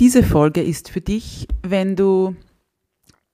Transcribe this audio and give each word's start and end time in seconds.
Diese 0.00 0.22
Folge 0.22 0.62
ist 0.62 0.90
für 0.90 1.00
dich, 1.00 1.48
wenn 1.62 1.96
du 1.96 2.36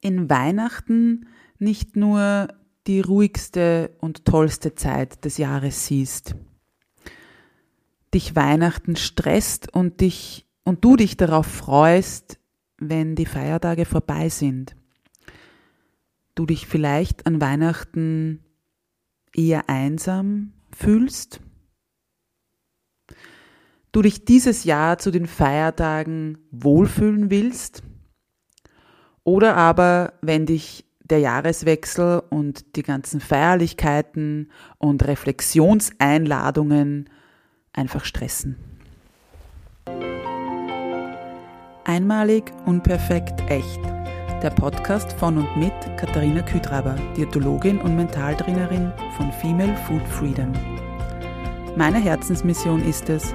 in 0.01 0.31
Weihnachten 0.31 1.27
nicht 1.59 1.95
nur 1.95 2.49
die 2.87 3.01
ruhigste 3.01 3.95
und 4.01 4.25
tollste 4.25 4.75
Zeit 4.75 5.27
des 5.27 5.37
Jahres 5.37 5.87
siehst, 5.87 6.37
dich 8.15 8.35
Weihnachten 8.35 8.97
stresst 8.97 9.75
und 9.75 10.01
dich 10.01 10.47
und 10.65 10.83
du 10.83 10.97
dich 10.97 11.19
darauf 11.19 11.47
freust, 11.47 12.39
wenn 12.79 13.15
die 13.15 13.27
Feiertage 13.27 13.85
vorbei 13.85 14.31
sind. 14.31 14.75
Du 16.35 16.47
dich 16.47 16.67
vielleicht 16.67 17.27
an 17.27 17.43
Weihnachten 17.43 18.43
eher 19.35 19.69
einsam 19.69 20.55
fühlst 20.75 21.41
du 23.95 24.03
dich 24.03 24.25
dieses 24.25 24.65
Jahr 24.65 24.99
zu 24.99 25.13
den 25.13 25.27
Feiertagen 25.27 26.39
wohlfühlen 26.51 27.31
willst 27.31 27.83
oder 29.23 29.57
aber 29.57 30.15
wenn 30.21 30.47
dich 30.47 30.85
der 31.05 31.21
Jahreswechsel 31.21 32.23
und 32.31 32.75
die 32.77 32.83
ganzen 32.83 33.21
Feierlichkeiten 33.21 34.51
und 34.79 35.07
Reflexionseinladungen 35.07 37.09
einfach 37.73 38.05
stressen. 38.05 38.57
Einmalig, 41.85 42.53
unperfekt, 42.65 43.49
echt. 43.49 43.81
Der 44.43 44.51
Podcast 44.51 45.13
von 45.13 45.39
und 45.39 45.57
mit 45.57 45.73
Katharina 45.99 46.43
Kütraber, 46.43 46.97
Diätologin 47.17 47.79
und 47.79 47.95
Mentaltrainerin 47.95 48.93
von 49.17 49.31
Female 49.33 49.77
Food 49.87 50.03
Freedom. 50.09 50.53
Meine 51.77 51.99
Herzensmission 51.99 52.83
ist 52.83 53.11
es, 53.11 53.35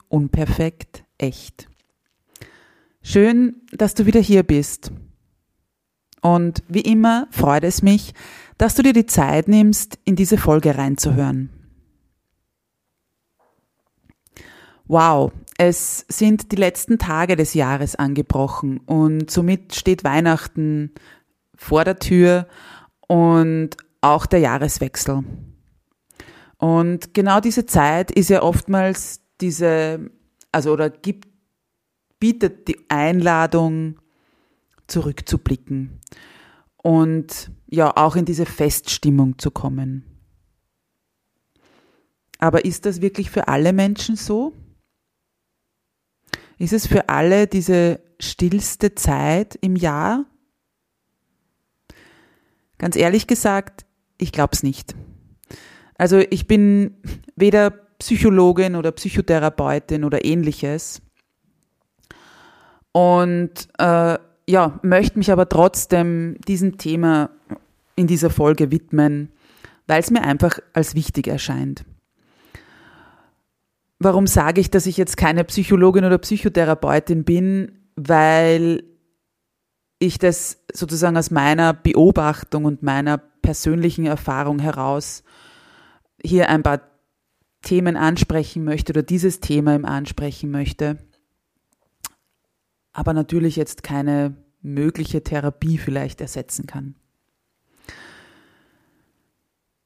unperfekt, 0.11 1.03
echt. 1.17 1.67
Schön, 3.01 3.61
dass 3.71 3.93
du 3.93 4.05
wieder 4.05 4.19
hier 4.19 4.43
bist. 4.43 4.91
Und 6.21 6.63
wie 6.67 6.81
immer 6.81 7.27
freut 7.31 7.63
es 7.63 7.81
mich, 7.81 8.13
dass 8.57 8.75
du 8.75 8.83
dir 8.83 8.93
die 8.93 9.07
Zeit 9.07 9.47
nimmst, 9.47 9.97
in 10.05 10.15
diese 10.15 10.37
Folge 10.37 10.77
reinzuhören. 10.77 11.49
Wow, 14.85 15.31
es 15.57 16.05
sind 16.09 16.51
die 16.51 16.57
letzten 16.57 16.99
Tage 16.99 17.35
des 17.35 17.53
Jahres 17.53 17.95
angebrochen 17.95 18.79
und 18.79 19.31
somit 19.31 19.73
steht 19.73 20.03
Weihnachten 20.03 20.91
vor 21.55 21.85
der 21.85 21.97
Tür 21.97 22.47
und 23.07 23.77
auch 24.01 24.25
der 24.25 24.39
Jahreswechsel. 24.39 25.23
Und 26.57 27.13
genau 27.13 27.39
diese 27.39 27.65
Zeit 27.65 28.11
ist 28.11 28.29
ja 28.29 28.43
oftmals 28.43 29.20
diese, 29.41 30.11
also 30.51 30.71
oder 30.71 30.89
gibt, 30.89 31.27
bietet 32.19 32.67
die 32.67 32.85
Einladung, 32.89 33.99
zurückzublicken 34.91 35.99
und 36.77 37.51
ja 37.67 37.95
auch 37.95 38.15
in 38.15 38.25
diese 38.25 38.45
Feststimmung 38.45 39.39
zu 39.39 39.49
kommen. 39.49 40.05
Aber 42.37 42.65
ist 42.65 42.85
das 42.85 43.01
wirklich 43.01 43.29
für 43.29 43.47
alle 43.47 43.71
Menschen 43.71 44.15
so? 44.15 44.53
Ist 46.57 46.73
es 46.73 46.87
für 46.87 47.09
alle 47.09 47.47
diese 47.47 48.01
stillste 48.19 48.95
Zeit 48.95 49.57
im 49.61 49.75
Jahr? 49.75 50.25
Ganz 52.77 52.95
ehrlich 52.95 53.27
gesagt, 53.27 53.85
ich 54.17 54.31
glaube 54.31 54.53
es 54.53 54.63
nicht. 54.63 54.95
Also 55.95 56.17
ich 56.17 56.47
bin 56.47 56.97
weder 57.35 57.80
Psychologin 58.01 58.75
oder 58.75 58.91
Psychotherapeutin 58.91 60.03
oder 60.03 60.25
ähnliches. 60.25 61.03
Und 62.93 63.69
äh, 63.77 64.17
ja, 64.49 64.79
möchte 64.81 65.19
mich 65.19 65.31
aber 65.31 65.47
trotzdem 65.47 66.35
diesem 66.47 66.79
Thema 66.79 67.29
in 67.95 68.07
dieser 68.07 68.31
Folge 68.31 68.71
widmen, 68.71 69.31
weil 69.85 69.99
es 69.99 70.09
mir 70.09 70.23
einfach 70.23 70.57
als 70.73 70.95
wichtig 70.95 71.27
erscheint. 71.27 71.85
Warum 73.99 74.25
sage 74.25 74.59
ich, 74.59 74.71
dass 74.71 74.87
ich 74.87 74.97
jetzt 74.97 75.15
keine 75.15 75.43
Psychologin 75.43 76.03
oder 76.03 76.17
Psychotherapeutin 76.17 77.23
bin? 77.23 77.83
Weil 77.95 78.83
ich 79.99 80.17
das 80.17 80.63
sozusagen 80.73 81.17
aus 81.17 81.29
meiner 81.29 81.73
Beobachtung 81.73 82.65
und 82.65 82.81
meiner 82.81 83.19
persönlichen 83.19 84.07
Erfahrung 84.07 84.57
heraus 84.57 85.23
hier 86.23 86.49
ein 86.49 86.63
paar 86.63 86.90
Themen 87.61 87.95
ansprechen 87.95 88.63
möchte 88.63 88.93
oder 88.93 89.03
dieses 89.03 89.39
Thema 89.39 89.75
im 89.75 89.85
ansprechen 89.85 90.51
möchte, 90.51 90.97
aber 92.91 93.13
natürlich 93.13 93.55
jetzt 93.55 93.83
keine 93.83 94.35
mögliche 94.61 95.23
Therapie 95.23 95.77
vielleicht 95.77 96.21
ersetzen 96.21 96.65
kann. 96.67 96.95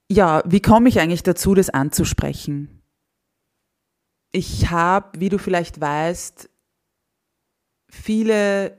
Ja, 0.10 0.44
wie 0.46 0.62
komme 0.62 0.90
ich 0.90 1.00
eigentlich 1.00 1.24
dazu, 1.24 1.54
das 1.56 1.70
anzusprechen? 1.70 2.82
Ich 4.32 4.70
habe, 4.70 5.20
wie 5.20 5.30
du 5.30 5.40
vielleicht 5.40 5.82
weißt, 5.82 6.50
viele 7.90 8.78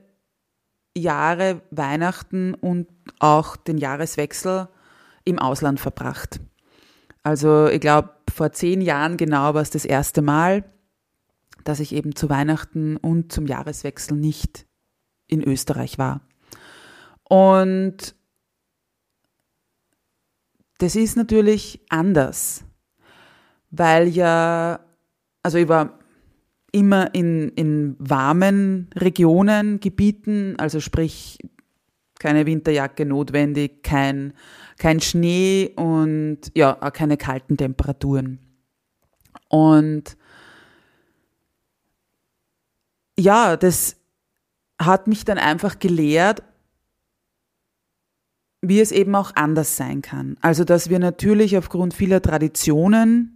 Jahre 0.95 1.61
Weihnachten 1.71 2.53
und 2.53 2.87
auch 3.19 3.55
den 3.55 3.77
Jahreswechsel 3.77 4.69
im 5.25 5.39
Ausland 5.39 5.79
verbracht. 5.79 6.39
Also 7.23 7.67
ich 7.67 7.81
glaube, 7.81 8.16
vor 8.37 8.51
zehn 8.51 8.81
Jahren 8.81 9.17
genau 9.17 9.55
war 9.55 9.61
es 9.63 9.71
das 9.71 9.83
erste 9.83 10.21
Mal, 10.21 10.63
dass 11.63 11.79
ich 11.79 11.93
eben 11.93 12.15
zu 12.15 12.29
Weihnachten 12.29 12.95
und 12.95 13.31
zum 13.31 13.47
Jahreswechsel 13.47 14.15
nicht 14.15 14.67
in 15.25 15.43
Österreich 15.43 15.97
war. 15.97 16.21
Und 17.23 18.15
das 20.77 20.95
ist 20.95 21.17
natürlich 21.17 21.81
anders, 21.89 22.63
weil 23.71 24.07
ja, 24.07 24.81
also 25.41 25.57
ich 25.57 25.67
war 25.67 25.97
immer 26.71 27.15
in, 27.15 27.49
in 27.49 27.95
warmen 27.97 28.87
Regionen, 28.95 29.79
Gebieten, 29.79 30.55
also 30.59 30.79
sprich 30.79 31.39
keine 32.19 32.45
Winterjacke 32.45 33.05
notwendig, 33.05 33.83
kein 33.83 34.33
kein 34.77 34.99
Schnee 34.99 35.73
und 35.75 36.39
ja, 36.55 36.81
auch 36.81 36.93
keine 36.93 37.17
kalten 37.17 37.57
Temperaturen. 37.57 38.39
Und 39.49 40.17
ja, 43.17 43.57
das 43.57 43.97
hat 44.79 45.07
mich 45.07 45.25
dann 45.25 45.39
einfach 45.39 45.79
gelehrt, 45.79 46.43
wie 48.61 48.79
es 48.79 48.91
eben 48.91 49.15
auch 49.15 49.35
anders 49.35 49.77
sein 49.77 50.01
kann. 50.01 50.37
Also, 50.41 50.63
dass 50.63 50.89
wir 50.89 50.99
natürlich 50.99 51.57
aufgrund 51.57 51.93
vieler 51.93 52.21
Traditionen, 52.21 53.33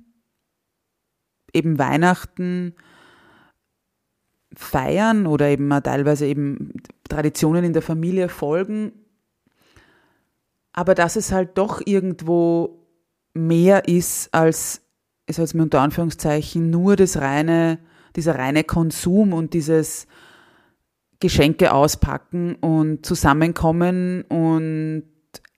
eben 1.53 1.79
Weihnachten, 1.79 2.75
feiern 4.55 5.27
oder 5.27 5.47
eben 5.47 5.69
teilweise 5.83 6.25
eben 6.25 6.73
Traditionen 7.07 7.63
in 7.63 7.73
der 7.73 7.81
Familie 7.81 8.29
folgen 8.29 8.91
aber 10.73 10.95
dass 10.95 11.15
es 11.15 11.31
halt 11.31 11.57
doch 11.57 11.81
irgendwo 11.85 12.87
mehr 13.33 13.87
ist 13.87 14.33
als, 14.33 14.81
ich 15.25 15.35
sage 15.35 15.45
jetzt 15.45 15.53
mal 15.53 15.63
unter 15.63 15.81
Anführungszeichen, 15.81 16.69
nur 16.69 16.95
das 16.95 17.17
reine, 17.17 17.79
dieser 18.15 18.37
reine 18.37 18.63
Konsum 18.63 19.33
und 19.33 19.53
dieses 19.53 20.07
Geschenke 21.19 21.73
auspacken 21.73 22.55
und 22.55 23.05
zusammenkommen 23.05 24.23
und 24.23 25.03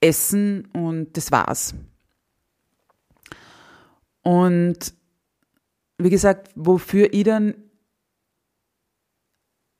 essen 0.00 0.68
und 0.72 1.16
das 1.16 1.32
war's. 1.32 1.74
Und 4.22 4.94
wie 5.98 6.10
gesagt, 6.10 6.50
wofür 6.54 7.12
ich 7.12 7.24
dann, 7.24 7.54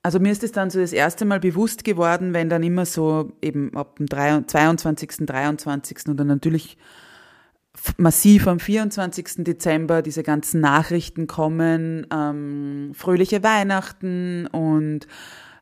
also 0.05 0.21
mir 0.21 0.33
ist 0.33 0.45
es 0.45 0.53
dann 0.53 0.69
so 0.69 0.79
das 0.79 0.93
erste 0.93 1.25
Mal 1.25 1.41
bewusst 1.41 1.83
geworden, 1.83 2.35
wenn 2.35 2.51
dann 2.51 2.62
immer 2.62 2.85
so 2.85 3.33
eben 3.41 3.75
ab 3.75 3.97
dem 3.97 4.06
22., 4.06 5.25
23. 5.25 6.09
und 6.09 6.19
dann 6.19 6.27
natürlich 6.27 6.77
massiv 7.97 8.47
am 8.47 8.61
24. 8.61 9.45
Dezember 9.45 10.03
diese 10.03 10.23
ganzen 10.23 10.61
Nachrichten 10.61 11.27
kommen, 11.27 12.06
ähm, 12.12 12.91
fröhliche 12.93 13.43
Weihnachten 13.43 14.47
und 14.49 15.06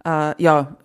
äh, 0.05 0.43
ja, 0.43 0.77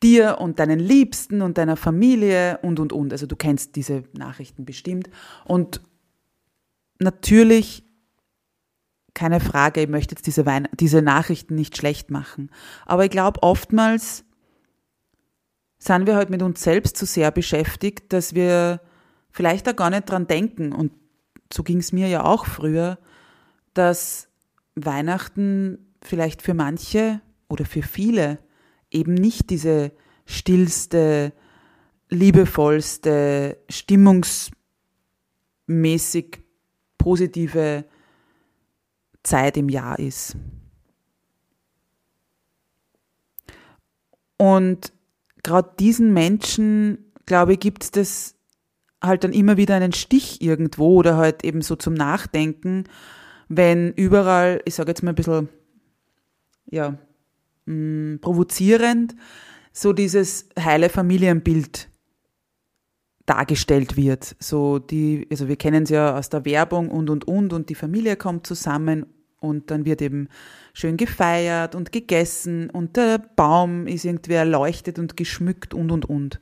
dir 0.00 0.38
und 0.38 0.60
deinen 0.60 0.78
Liebsten 0.78 1.42
und 1.42 1.58
deiner 1.58 1.76
Familie 1.76 2.60
und, 2.62 2.78
und, 2.78 2.92
und. 2.92 3.12
Also 3.12 3.26
du 3.26 3.34
kennst 3.34 3.74
diese 3.74 4.04
Nachrichten 4.12 4.64
bestimmt. 4.64 5.10
Und 5.44 5.80
natürlich, 7.00 7.82
keine 9.14 9.40
Frage, 9.40 9.82
ich 9.82 9.88
möchte 9.88 10.14
jetzt 10.14 10.26
diese, 10.26 10.46
Wein 10.46 10.68
diese 10.72 11.02
Nachrichten 11.02 11.54
nicht 11.54 11.76
schlecht 11.76 12.10
machen. 12.10 12.50
Aber 12.86 13.04
ich 13.04 13.10
glaube, 13.10 13.42
oftmals 13.42 14.24
sind 15.78 16.06
wir 16.06 16.16
halt 16.16 16.30
mit 16.30 16.42
uns 16.42 16.62
selbst 16.62 16.96
zu 16.96 17.06
sehr 17.06 17.30
beschäftigt, 17.30 18.12
dass 18.12 18.34
wir 18.34 18.80
vielleicht 19.30 19.66
da 19.66 19.72
gar 19.72 19.90
nicht 19.90 20.08
dran 20.08 20.26
denken. 20.26 20.72
Und 20.72 20.92
so 21.52 21.62
ging 21.62 21.78
es 21.78 21.92
mir 21.92 22.08
ja 22.08 22.24
auch 22.24 22.46
früher, 22.46 22.98
dass 23.74 24.28
Weihnachten 24.74 25.94
vielleicht 26.02 26.42
für 26.42 26.54
manche 26.54 27.20
oder 27.48 27.64
für 27.64 27.82
viele 27.82 28.38
eben 28.90 29.14
nicht 29.14 29.50
diese 29.50 29.92
stillste, 30.26 31.32
liebevollste, 32.08 33.58
stimmungsmäßig 33.68 34.52
positive 36.98 37.84
Zeit 39.22 39.56
im 39.56 39.68
Jahr 39.68 39.98
ist. 39.98 40.36
Und 44.36 44.92
gerade 45.42 45.70
diesen 45.78 46.12
Menschen, 46.12 47.12
glaube 47.26 47.52
ich, 47.54 47.60
gibt 47.60 47.84
es 47.84 47.90
das 47.92 48.34
halt 49.02 49.24
dann 49.24 49.32
immer 49.32 49.56
wieder 49.56 49.74
einen 49.74 49.92
Stich 49.92 50.40
irgendwo 50.42 50.96
oder 50.96 51.16
halt 51.16 51.44
eben 51.44 51.62
so 51.62 51.76
zum 51.76 51.94
Nachdenken, 51.94 52.84
wenn 53.48 53.92
überall, 53.92 54.60
ich 54.64 54.74
sage 54.74 54.90
jetzt 54.90 55.02
mal 55.02 55.10
ein 55.10 55.16
bisschen, 55.16 55.48
ja, 56.70 56.98
mh, 57.66 57.74
mm, 57.74 58.18
provozierend, 58.20 59.14
so 59.72 59.92
dieses 59.92 60.48
heile 60.58 60.88
Familienbild 60.88 61.88
dargestellt 63.26 63.96
wird. 63.96 64.36
So 64.38 64.78
die, 64.78 65.26
also 65.30 65.48
wir 65.48 65.56
kennen 65.56 65.84
es 65.84 65.90
ja 65.90 66.16
aus 66.16 66.28
der 66.28 66.44
Werbung 66.44 66.90
und 66.90 67.10
und 67.10 67.26
und 67.26 67.52
und 67.52 67.68
die 67.68 67.74
Familie 67.74 68.16
kommt 68.16 68.46
zusammen 68.46 69.06
und 69.38 69.70
dann 69.70 69.84
wird 69.84 70.02
eben 70.02 70.28
schön 70.72 70.96
gefeiert 70.96 71.74
und 71.74 71.92
gegessen 71.92 72.70
und 72.70 72.96
der 72.96 73.18
Baum 73.18 73.86
ist 73.86 74.04
irgendwie 74.04 74.34
erleuchtet 74.34 74.98
und 74.98 75.16
geschmückt 75.16 75.74
und 75.74 75.90
und 75.90 76.08
und. 76.08 76.40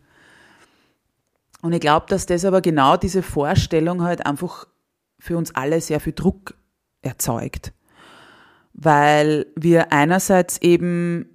Und 1.62 1.72
ich 1.72 1.80
glaube, 1.80 2.06
dass 2.08 2.26
das 2.26 2.44
aber 2.44 2.60
genau 2.60 2.96
diese 2.96 3.22
Vorstellung 3.22 4.02
halt 4.02 4.24
einfach 4.24 4.66
für 5.18 5.36
uns 5.36 5.54
alle 5.54 5.80
sehr 5.80 6.00
viel 6.00 6.14
Druck 6.14 6.54
erzeugt. 7.02 7.72
Weil 8.72 9.46
wir 9.56 9.92
einerseits 9.92 10.58
eben, 10.62 11.28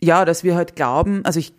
ja, 0.00 0.24
dass 0.24 0.42
wir 0.42 0.56
halt 0.56 0.74
glauben, 0.74 1.24
also 1.24 1.38
ich, 1.38 1.54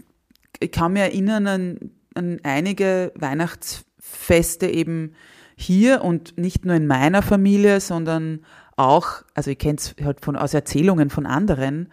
ich 0.60 0.72
kann 0.72 0.94
mich 0.94 1.04
erinnern 1.04 1.48
an, 1.48 1.92
an 2.16 2.40
einige 2.44 3.12
Weihnachtsfeste 3.16 4.68
eben 4.68 5.14
hier 5.56 6.04
und 6.04 6.38
nicht 6.38 6.66
nur 6.66 6.76
in 6.76 6.88
meiner 6.88 7.22
Familie, 7.22 7.82
sondern 7.82 8.46
auch, 8.78 9.24
also 9.36 9.52
ich 9.52 9.58
kenne 9.58 9.76
es 9.76 9.96
halt 10.02 10.24
von, 10.24 10.36
aus 10.36 10.54
Erzählungen 10.54 11.10
von 11.10 11.26
anderen, 11.26 11.92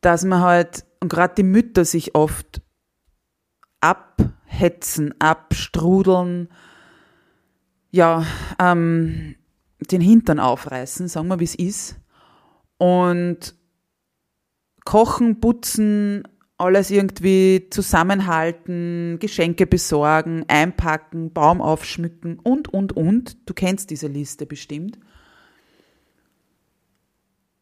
dass 0.00 0.24
man 0.24 0.40
halt, 0.40 0.84
und 1.00 1.10
gerade 1.10 1.34
die 1.34 1.42
Mütter 1.42 1.84
sich 1.84 2.14
oft 2.14 2.62
abhetzen, 3.80 5.14
abstrudeln, 5.20 6.48
ja, 7.90 8.24
ähm, 8.58 9.36
den 9.80 10.00
Hintern 10.00 10.40
aufreißen, 10.40 11.08
sagen 11.08 11.28
wir, 11.28 11.40
wie 11.40 11.44
es 11.44 11.54
ist. 11.54 11.96
Und 12.78 13.54
kochen, 14.84 15.40
putzen, 15.40 16.22
alles 16.58 16.90
irgendwie 16.90 17.68
zusammenhalten, 17.70 19.18
Geschenke 19.20 19.66
besorgen, 19.66 20.44
einpacken, 20.48 21.32
Baum 21.32 21.60
aufschmücken 21.62 22.38
und, 22.40 22.72
und, 22.72 22.96
und. 22.96 23.48
Du 23.48 23.54
kennst 23.54 23.90
diese 23.90 24.08
Liste 24.08 24.44
bestimmt. 24.44 24.98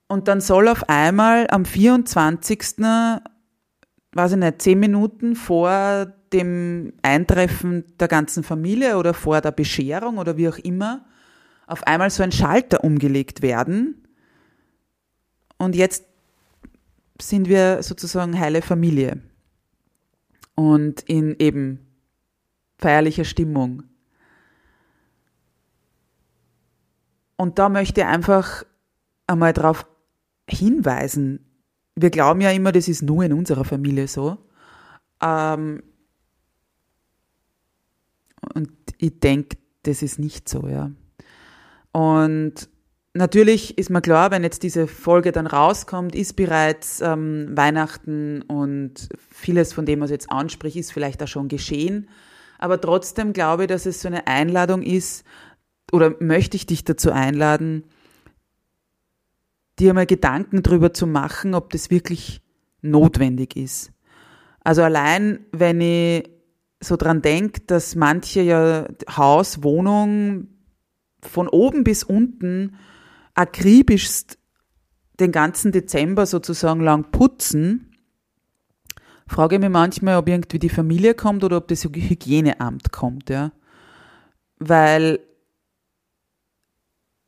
Und 0.08 0.28
dann 0.28 0.40
soll 0.40 0.68
auf 0.68 0.88
einmal 0.88 1.46
am 1.50 1.64
24 1.64 2.78
weiß 4.16 4.32
ich 4.32 4.38
nicht, 4.38 4.62
zehn 4.62 4.80
Minuten 4.80 5.36
vor 5.36 6.06
dem 6.32 6.94
Eintreffen 7.02 7.84
der 8.00 8.08
ganzen 8.08 8.42
Familie 8.42 8.96
oder 8.96 9.14
vor 9.14 9.40
der 9.40 9.52
Bescherung 9.52 10.18
oder 10.18 10.36
wie 10.36 10.48
auch 10.48 10.58
immer, 10.58 11.04
auf 11.66 11.86
einmal 11.86 12.10
so 12.10 12.22
ein 12.22 12.32
Schalter 12.32 12.82
umgelegt 12.82 13.42
werden. 13.42 14.06
Und 15.58 15.76
jetzt 15.76 16.04
sind 17.20 17.48
wir 17.48 17.82
sozusagen 17.82 18.38
heile 18.38 18.62
Familie. 18.62 19.20
Und 20.54 21.02
in 21.02 21.36
eben 21.38 21.86
feierlicher 22.78 23.24
Stimmung. 23.24 23.84
Und 27.36 27.58
da 27.58 27.68
möchte 27.68 28.00
ich 28.00 28.06
einfach 28.06 28.64
einmal 29.26 29.52
darauf 29.52 29.86
hinweisen, 30.48 31.40
wir 31.96 32.10
glauben 32.10 32.42
ja 32.42 32.50
immer, 32.50 32.72
das 32.72 32.88
ist 32.88 33.02
nur 33.02 33.24
in 33.24 33.32
unserer 33.32 33.64
Familie 33.64 34.06
so. 34.06 34.36
Ähm, 35.22 35.82
und 38.54 38.70
ich 38.98 39.18
denke, 39.18 39.56
das 39.82 40.02
ist 40.02 40.18
nicht 40.18 40.48
so, 40.48 40.68
ja. 40.68 40.90
Und 41.92 42.68
natürlich 43.16 43.76
ist 43.78 43.90
mir 43.90 44.00
klar, 44.00 44.30
wenn 44.30 44.42
jetzt 44.42 44.62
diese 44.62 44.86
Folge 44.86 45.32
dann 45.32 45.46
rauskommt, 45.46 46.14
ist 46.14 46.34
bereits 46.34 47.00
ähm, 47.00 47.56
Weihnachten 47.56 48.42
und 48.42 49.08
vieles 49.30 49.72
von 49.72 49.86
dem, 49.86 50.00
was 50.00 50.10
ich 50.10 50.14
jetzt 50.14 50.30
anspricht, 50.30 50.76
ist 50.76 50.92
vielleicht 50.92 51.22
auch 51.22 51.28
schon 51.28 51.48
geschehen. 51.48 52.08
Aber 52.58 52.80
trotzdem 52.80 53.32
glaube 53.32 53.64
ich, 53.64 53.68
dass 53.68 53.86
es 53.86 54.00
so 54.00 54.08
eine 54.08 54.26
Einladung 54.26 54.82
ist, 54.82 55.24
oder 55.92 56.14
möchte 56.20 56.56
ich 56.56 56.66
dich 56.66 56.84
dazu 56.84 57.12
einladen, 57.12 57.84
dir 59.78 59.94
mal 59.94 60.06
Gedanken 60.06 60.62
drüber 60.62 60.92
zu 60.92 61.06
machen, 61.06 61.54
ob 61.54 61.70
das 61.70 61.90
wirklich 61.90 62.40
notwendig 62.82 63.56
ist. 63.56 63.92
Also 64.64 64.82
allein, 64.82 65.46
wenn 65.52 65.80
ich 65.80 66.28
so 66.80 66.96
dran 66.96 67.22
denke, 67.22 67.60
dass 67.66 67.94
manche 67.94 68.42
ja 68.42 68.88
Haus, 69.08 69.62
Wohnung 69.62 70.48
von 71.22 71.48
oben 71.48 71.84
bis 71.84 72.04
unten 72.04 72.76
akribischst 73.36 74.38
den 75.20 75.32
ganzen 75.32 75.72
Dezember 75.72 76.26
sozusagen 76.26 76.80
lang 76.80 77.10
putzen, 77.10 77.92
frage 79.26 79.56
ich 79.56 79.60
mich 79.60 79.70
manchmal, 79.70 80.16
ob 80.16 80.28
irgendwie 80.28 80.58
die 80.58 80.68
Familie 80.68 81.14
kommt 81.14 81.44
oder 81.44 81.58
ob 81.58 81.68
das 81.68 81.84
Hygieneamt 81.84 82.92
kommt, 82.92 83.30
ja. 83.30 83.52
Weil 84.58 85.20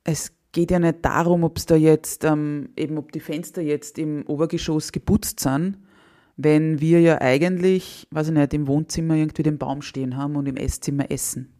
es 0.04 0.32
geht 0.52 0.70
ja 0.70 0.78
nicht 0.78 1.04
darum, 1.04 1.44
ob 1.44 1.58
es 1.58 1.66
da 1.66 1.76
jetzt, 1.76 2.24
ähm, 2.24 2.70
eben 2.76 2.98
ob 2.98 3.12
die 3.12 3.20
Fenster 3.20 3.62
jetzt 3.62 3.98
im 3.98 4.24
Obergeschoss 4.26 4.92
geputzt 4.92 5.40
sind, 5.40 5.78
wenn 6.36 6.80
wir 6.80 7.00
ja 7.00 7.20
eigentlich, 7.20 8.06
weiß 8.10 8.28
ich 8.28 8.34
nicht, 8.34 8.54
im 8.54 8.66
Wohnzimmer 8.66 9.14
irgendwie 9.14 9.42
den 9.42 9.58
Baum 9.58 9.82
stehen 9.82 10.16
haben 10.16 10.36
und 10.36 10.46
im 10.46 10.56
Esszimmer 10.56 11.10
essen. 11.10 11.52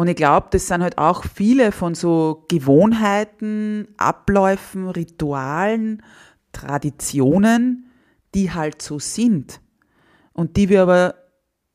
Und 0.00 0.08
ich 0.08 0.16
glaube, 0.16 0.46
das 0.50 0.66
sind 0.66 0.82
halt 0.82 0.96
auch 0.96 1.24
viele 1.24 1.72
von 1.72 1.94
so 1.94 2.46
Gewohnheiten, 2.48 3.86
Abläufen, 3.98 4.88
Ritualen, 4.88 6.02
Traditionen, 6.52 7.90
die 8.34 8.50
halt 8.50 8.80
so 8.80 8.98
sind 8.98 9.60
und 10.32 10.56
die 10.56 10.70
wir 10.70 10.80
aber 10.80 11.16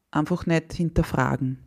einfach 0.10 0.48
nicht 0.48 0.74
hinterfragen. 0.74 1.60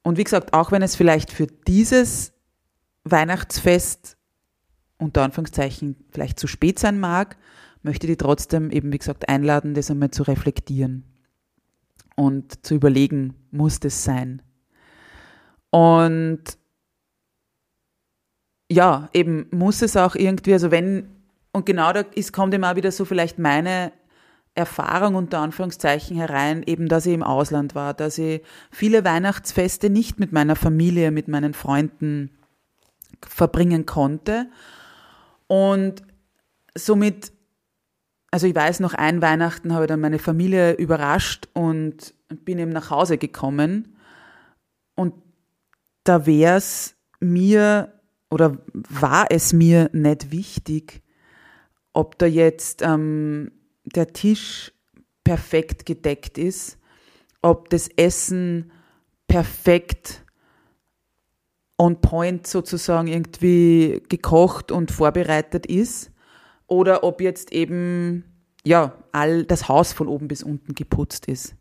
Und 0.00 0.16
wie 0.16 0.24
gesagt, 0.24 0.54
auch 0.54 0.72
wenn 0.72 0.80
es 0.80 0.96
vielleicht 0.96 1.30
für 1.30 1.46
dieses 1.46 2.32
Weihnachtsfest 3.04 4.16
unter 4.96 5.24
Anführungszeichen 5.24 6.06
vielleicht 6.08 6.40
zu 6.40 6.46
spät 6.46 6.78
sein 6.78 7.00
mag, 7.00 7.36
möchte 7.82 8.06
ich 8.06 8.16
trotzdem 8.16 8.70
eben, 8.70 8.94
wie 8.94 8.98
gesagt, 8.98 9.28
einladen, 9.28 9.74
das 9.74 9.90
einmal 9.90 10.10
zu 10.10 10.22
reflektieren 10.22 11.04
und 12.20 12.66
zu 12.66 12.74
überlegen, 12.74 13.34
muss 13.50 13.80
das 13.80 14.04
sein? 14.04 14.42
Und 15.70 16.42
ja, 18.70 19.08
eben 19.14 19.46
muss 19.50 19.80
es 19.80 19.96
auch 19.96 20.14
irgendwie, 20.14 20.52
also 20.52 20.70
wenn, 20.70 21.08
und 21.52 21.64
genau 21.64 21.92
da 21.92 22.00
ist, 22.00 22.32
kommt 22.32 22.52
immer 22.52 22.76
wieder 22.76 22.92
so 22.92 23.04
vielleicht 23.04 23.38
meine 23.38 23.92
Erfahrung 24.54 25.14
unter 25.14 25.38
Anführungszeichen 25.38 26.16
herein, 26.16 26.62
eben 26.64 26.88
dass 26.88 27.06
ich 27.06 27.14
im 27.14 27.22
Ausland 27.22 27.74
war, 27.74 27.94
dass 27.94 28.18
ich 28.18 28.42
viele 28.70 29.04
Weihnachtsfeste 29.04 29.88
nicht 29.88 30.20
mit 30.20 30.30
meiner 30.32 30.56
Familie, 30.56 31.10
mit 31.10 31.26
meinen 31.26 31.54
Freunden 31.54 32.30
verbringen 33.26 33.86
konnte. 33.86 34.50
Und 35.46 36.02
somit, 36.76 37.32
also 38.30 38.46
ich 38.46 38.54
weiß 38.54 38.80
noch, 38.80 38.94
ein 38.94 39.22
Weihnachten 39.22 39.72
habe 39.72 39.84
ich 39.84 39.88
dann 39.88 40.00
meine 40.00 40.18
Familie 40.18 40.74
überrascht 40.74 41.48
und 41.52 42.14
bin 42.28 42.58
eben 42.58 42.70
nach 42.70 42.90
Hause 42.90 43.18
gekommen. 43.18 43.96
Und 44.94 45.14
da 46.04 46.26
wäre 46.26 46.56
es 46.56 46.94
mir 47.18 47.92
oder 48.30 48.58
war 48.72 49.26
es 49.30 49.52
mir 49.52 49.90
nicht 49.92 50.30
wichtig, 50.30 51.02
ob 51.92 52.18
da 52.18 52.26
jetzt 52.26 52.82
ähm, 52.82 53.50
der 53.84 54.12
Tisch 54.12 54.72
perfekt 55.24 55.84
gedeckt 55.84 56.38
ist, 56.38 56.78
ob 57.42 57.68
das 57.70 57.88
Essen 57.88 58.70
perfekt 59.26 60.24
on 61.78 62.00
point 62.00 62.46
sozusagen 62.46 63.08
irgendwie 63.08 64.02
gekocht 64.08 64.70
und 64.70 64.92
vorbereitet 64.92 65.66
ist 65.66 66.12
oder 66.70 67.02
ob 67.02 67.20
jetzt 67.20 67.52
eben 67.52 68.24
ja 68.64 68.94
all 69.12 69.44
das 69.44 69.68
Haus 69.68 69.92
von 69.92 70.08
oben 70.08 70.28
bis 70.28 70.42
unten 70.42 70.74
geputzt 70.74 71.26
ist. 71.26 71.56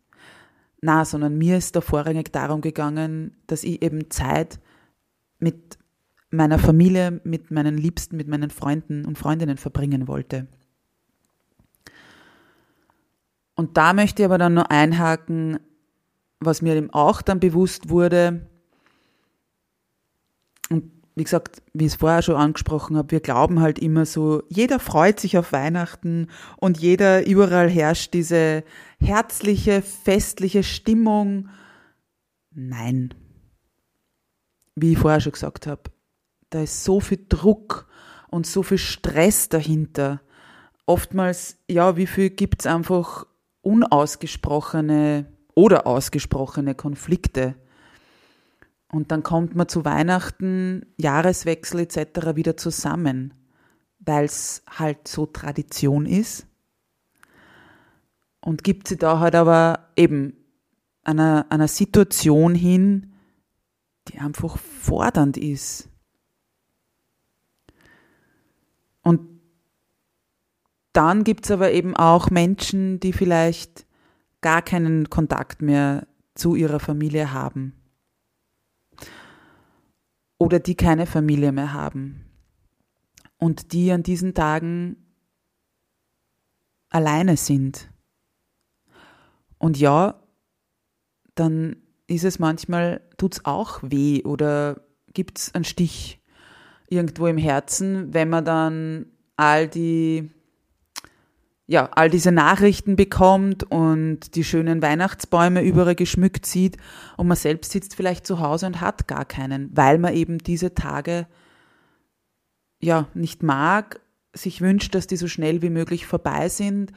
Na, 0.82 1.04
sondern 1.04 1.38
mir 1.38 1.58
ist 1.58 1.76
da 1.76 1.82
vorrangig 1.82 2.32
darum 2.32 2.62
gegangen, 2.62 3.36
dass 3.48 3.64
ich 3.64 3.82
eben 3.82 4.10
Zeit 4.12 4.60
mit 5.40 5.78
meiner 6.30 6.60
Familie, 6.60 7.20
mit 7.24 7.52
meinen 7.52 7.78
Liebsten, 7.78 8.16
mit 8.16 8.28
meinen 8.28 8.52
Freunden 8.52 9.06
und 9.06 9.18
Freundinnen 9.18 9.58
verbringen 9.58 10.08
wollte. 10.08 10.48
Und 13.56 13.78
da 13.78 13.94
möchte 13.94 14.22
ich 14.22 14.26
aber 14.26 14.38
dann 14.38 14.54
noch 14.54 14.70
einhaken, 14.70 15.60
was 16.40 16.62
mir 16.62 16.76
eben 16.76 16.92
auch 16.92 17.22
dann 17.22 17.40
bewusst 17.40 17.90
wurde. 17.90 18.48
Und 20.70 20.99
wie 21.20 21.26
gesagt, 21.26 21.62
wie 21.74 21.86
ich 21.86 21.92
es 21.92 22.00
vorher 22.00 22.22
schon 22.22 22.38
angesprochen 22.38 22.96
habe, 22.96 23.12
wir 23.12 23.20
glauben 23.20 23.60
halt 23.60 23.78
immer 23.78 24.06
so, 24.06 24.42
jeder 24.48 24.80
freut 24.80 25.20
sich 25.20 25.38
auf 25.38 25.52
Weihnachten 25.52 26.28
und 26.56 26.80
jeder, 26.80 27.28
überall 27.28 27.70
herrscht 27.70 28.14
diese 28.14 28.64
herzliche, 29.02 29.82
festliche 29.82 30.64
Stimmung. 30.64 31.50
Nein. 32.52 33.14
Wie 34.76 34.94
ich 34.94 34.98
vorher 34.98 35.20
schon 35.20 35.34
gesagt 35.34 35.68
habe, 35.68 35.92
da 36.52 36.62
ist 36.62 36.86
so 36.86 37.02
viel 37.02 37.26
Druck 37.28 37.90
und 38.30 38.48
so 38.48 38.64
viel 38.64 38.78
Stress 38.78 39.50
dahinter. 39.50 40.22
Oftmals, 40.86 41.58
ja, 41.70 41.98
wie 41.98 42.08
viel 42.08 42.30
gibt 42.30 42.62
es 42.62 42.66
einfach 42.66 43.26
unausgesprochene 43.60 45.26
oder 45.54 45.86
ausgesprochene 45.86 46.76
Konflikte. 46.76 47.56
Und 48.92 49.12
dann 49.12 49.24
kommt 49.24 49.56
man 49.56 49.70
zu 49.70 49.86
Weihnachten, 49.86 50.86
Jahreswechsel 50.98 51.82
etc. 51.82 52.36
wieder 52.36 52.58
zusammen, 52.58 53.34
weil 54.00 54.26
es 54.26 54.64
halt 54.68 55.08
so 55.08 55.28
Tradition 55.28 56.06
ist. 56.06 56.48
Und 58.42 58.64
gibt 58.64 58.88
sie 58.88 58.98
da 58.98 59.20
halt 59.20 59.36
aber 59.36 59.90
eben 59.96 60.34
einer, 61.04 61.46
einer 61.50 61.68
Situation 61.68 62.56
hin, 62.56 63.14
die 64.08 64.20
einfach 64.20 64.58
fordernd 64.58 65.38
ist. 65.38 65.90
Und 69.04 69.22
dann 70.94 71.24
gibt 71.24 71.46
es 71.46 71.52
aber 71.52 71.72
eben 71.72 71.96
auch 71.96 72.32
Menschen, 72.32 73.00
die 73.00 73.14
vielleicht 73.14 73.86
gar 74.42 74.62
keinen 74.64 75.10
Kontakt 75.10 75.62
mehr 75.62 76.08
zu 76.34 76.56
ihrer 76.56 76.80
Familie 76.80 77.34
haben. 77.34 77.79
Oder 80.40 80.60
die 80.60 80.76
keine 80.76 81.06
Familie 81.06 81.52
mehr 81.52 81.74
haben. 81.74 82.26
Und 83.38 83.74
die 83.74 83.92
an 83.92 84.02
diesen 84.02 84.34
Tagen 84.34 84.98
alleine 86.90 87.38
sind. 87.38 87.92
Und 89.60 89.78
ja, 89.78 90.24
dann 91.36 91.76
ist 92.08 92.24
es 92.24 92.40
manchmal, 92.40 93.02
tut 93.18 93.34
es 93.36 93.46
auch 93.46 93.82
weh 93.84 94.24
oder 94.24 94.82
gibt 95.14 95.38
es 95.38 95.54
einen 95.54 95.64
Stich 95.64 96.20
irgendwo 96.88 97.28
im 97.28 97.38
Herzen, 97.38 98.14
wenn 98.14 98.30
man 98.30 98.46
dann 98.46 99.06
all 99.36 99.68
die 99.68 100.32
ja, 101.70 101.88
all 101.92 102.10
diese 102.10 102.32
Nachrichten 102.32 102.96
bekommt 102.96 103.64
und 103.64 104.34
die 104.34 104.44
schönen 104.44 104.82
Weihnachtsbäume 104.82 105.62
überall 105.62 105.94
geschmückt 105.94 106.48
sieht 106.48 106.78
und 107.16 107.28
man 107.28 107.38
selbst 107.38 107.72
sitzt 107.72 107.96
vielleicht 107.96 108.26
zu 108.26 108.40
Hause 108.40 108.66
und 108.66 108.82
hat 108.82 109.08
gar 109.08 109.24
keinen, 109.24 109.70
weil 109.78 110.00
man 110.00 110.16
eben 110.16 110.40
diese 110.40 110.74
Tage 110.74 111.28
ja 112.82 113.08
nicht 113.14 113.44
mag, 113.44 114.02
sich 114.34 114.62
wünscht, 114.62 114.96
dass 114.96 115.06
die 115.06 115.16
so 115.16 115.28
schnell 115.28 115.62
wie 115.62 115.70
möglich 115.70 116.08
vorbei 116.08 116.50
sind 116.50 116.92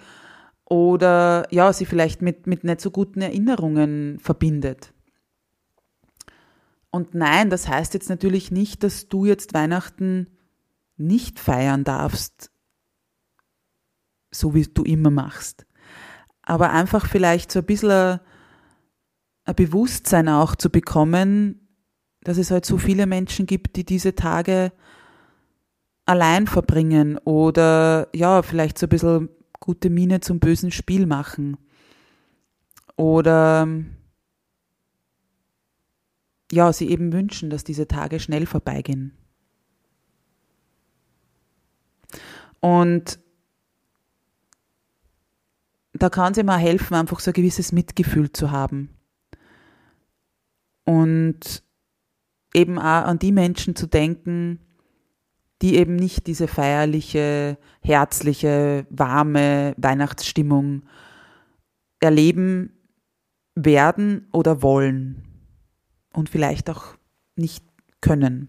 oder 0.65 1.47
ja, 1.51 1.71
sie 1.75 1.85
vielleicht 1.85 2.23
mit, 2.23 2.47
mit 2.47 2.65
nicht 2.65 2.81
so 2.81 2.91
guten 2.91 3.21
Erinnerungen 3.21 4.19
verbindet. 4.21 4.95
Und 6.91 7.15
nein, 7.15 7.51
das 7.51 7.69
heißt 7.69 7.93
jetzt 7.93 8.09
natürlich 8.09 8.51
nicht, 8.51 8.83
dass 8.85 9.07
du 9.09 9.27
jetzt 9.27 9.53
Weihnachten 9.53 10.29
nicht 10.97 11.39
feiern 11.39 11.85
darfst, 11.85 12.52
so 14.33 14.55
wie 14.55 14.65
du 14.65 14.83
immer 14.83 15.11
machst. 15.11 15.67
Aber 16.43 16.71
einfach 16.71 17.07
vielleicht 17.07 17.53
so 17.53 17.61
ein 17.61 17.67
bisschen 17.67 17.91
ein, 17.91 18.21
ein 19.45 19.55
Bewusstsein 19.55 20.29
auch 20.29 20.57
zu 20.57 20.71
bekommen, 20.71 21.69
dass 22.23 22.39
es 22.39 22.51
halt 22.51 22.65
so 22.67 22.79
viele 22.79 23.07
Menschen 23.07 23.47
gibt, 23.47 23.77
die 23.77 23.85
diese 23.85 24.15
Tage 24.15 24.73
allein 26.05 26.47
verbringen 26.47 27.19
oder 27.19 28.09
ja, 28.15 28.43
vielleicht 28.43 28.79
so 28.79 28.87
ein 28.87 28.91
bisschen 28.91 29.29
gute 29.61 29.91
Miene 29.91 30.21
zum 30.21 30.41
bösen 30.41 30.71
Spiel 30.71 31.07
machen. 31.07 31.57
Oder 32.97 33.69
ja, 36.51 36.73
sie 36.73 36.91
eben 36.91 37.13
wünschen, 37.13 37.51
dass 37.51 37.65
diese 37.65 37.89
Tage 37.89 38.21
schnell 38.21 38.47
vorbeigehen. 38.47 39.17
Und 42.61 43.19
da 46.03 46.11
kann 46.11 46.33
es 46.33 46.39
immer 46.39 46.57
helfen, 46.57 46.95
einfach 46.95 47.21
so 47.21 47.31
ein 47.31 47.35
gewisses 47.35 47.71
Mitgefühl 47.71 48.33
zu 48.33 48.51
haben. 48.51 48.91
Und 50.85 51.63
eben 52.53 52.79
auch 52.79 53.05
an 53.05 53.21
die 53.21 53.31
Menschen 53.31 53.77
zu 53.77 53.87
denken, 53.87 54.59
die 55.63 55.77
eben 55.77 55.95
nicht 55.95 56.27
diese 56.27 56.49
feierliche, 56.49 57.57
herzliche, 57.81 58.85
warme 58.91 59.75
Weihnachtsstimmung 59.77 60.83
erleben 62.01 62.73
werden 63.55 64.27
oder 64.33 64.61
wollen 64.61 65.23
und 66.13 66.29
vielleicht 66.29 66.69
auch 66.69 66.97
nicht 67.37 67.65
können. 68.01 68.49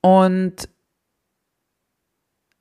Und 0.00 0.68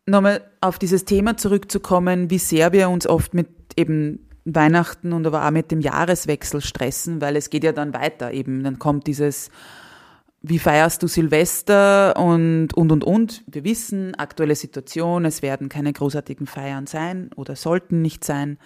nochmal 0.09 0.41
auf 0.61 0.79
dieses 0.79 1.05
Thema 1.05 1.37
zurückzukommen, 1.37 2.29
wie 2.29 2.39
sehr 2.39 2.71
wir 2.71 2.89
uns 2.89 3.07
oft 3.07 3.33
mit 3.33 3.47
eben 3.75 4.19
Weihnachten 4.45 5.13
und 5.13 5.27
aber 5.27 5.45
auch 5.45 5.51
mit 5.51 5.71
dem 5.71 5.81
Jahreswechsel 5.81 6.61
stressen, 6.61 7.21
weil 7.21 7.35
es 7.35 7.49
geht 7.49 7.63
ja 7.63 7.71
dann 7.71 7.93
weiter 7.93 8.31
eben. 8.31 8.63
Dann 8.63 8.79
kommt 8.79 9.07
dieses, 9.07 9.49
wie 10.41 10.59
feierst 10.59 11.03
du 11.03 11.07
Silvester 11.07 12.15
und, 12.17 12.73
und, 12.73 12.91
und, 12.91 13.03
und. 13.03 13.43
Wir 13.47 13.63
wissen, 13.63 14.15
aktuelle 14.15 14.55
Situation, 14.55 15.25
es 15.25 15.41
werden 15.41 15.69
keine 15.69 15.93
großartigen 15.93 16.47
Feiern 16.47 16.87
sein 16.87 17.31
oder 17.35 17.55
sollten 17.55 18.01
nicht 18.01 18.23
sein. 18.23 18.57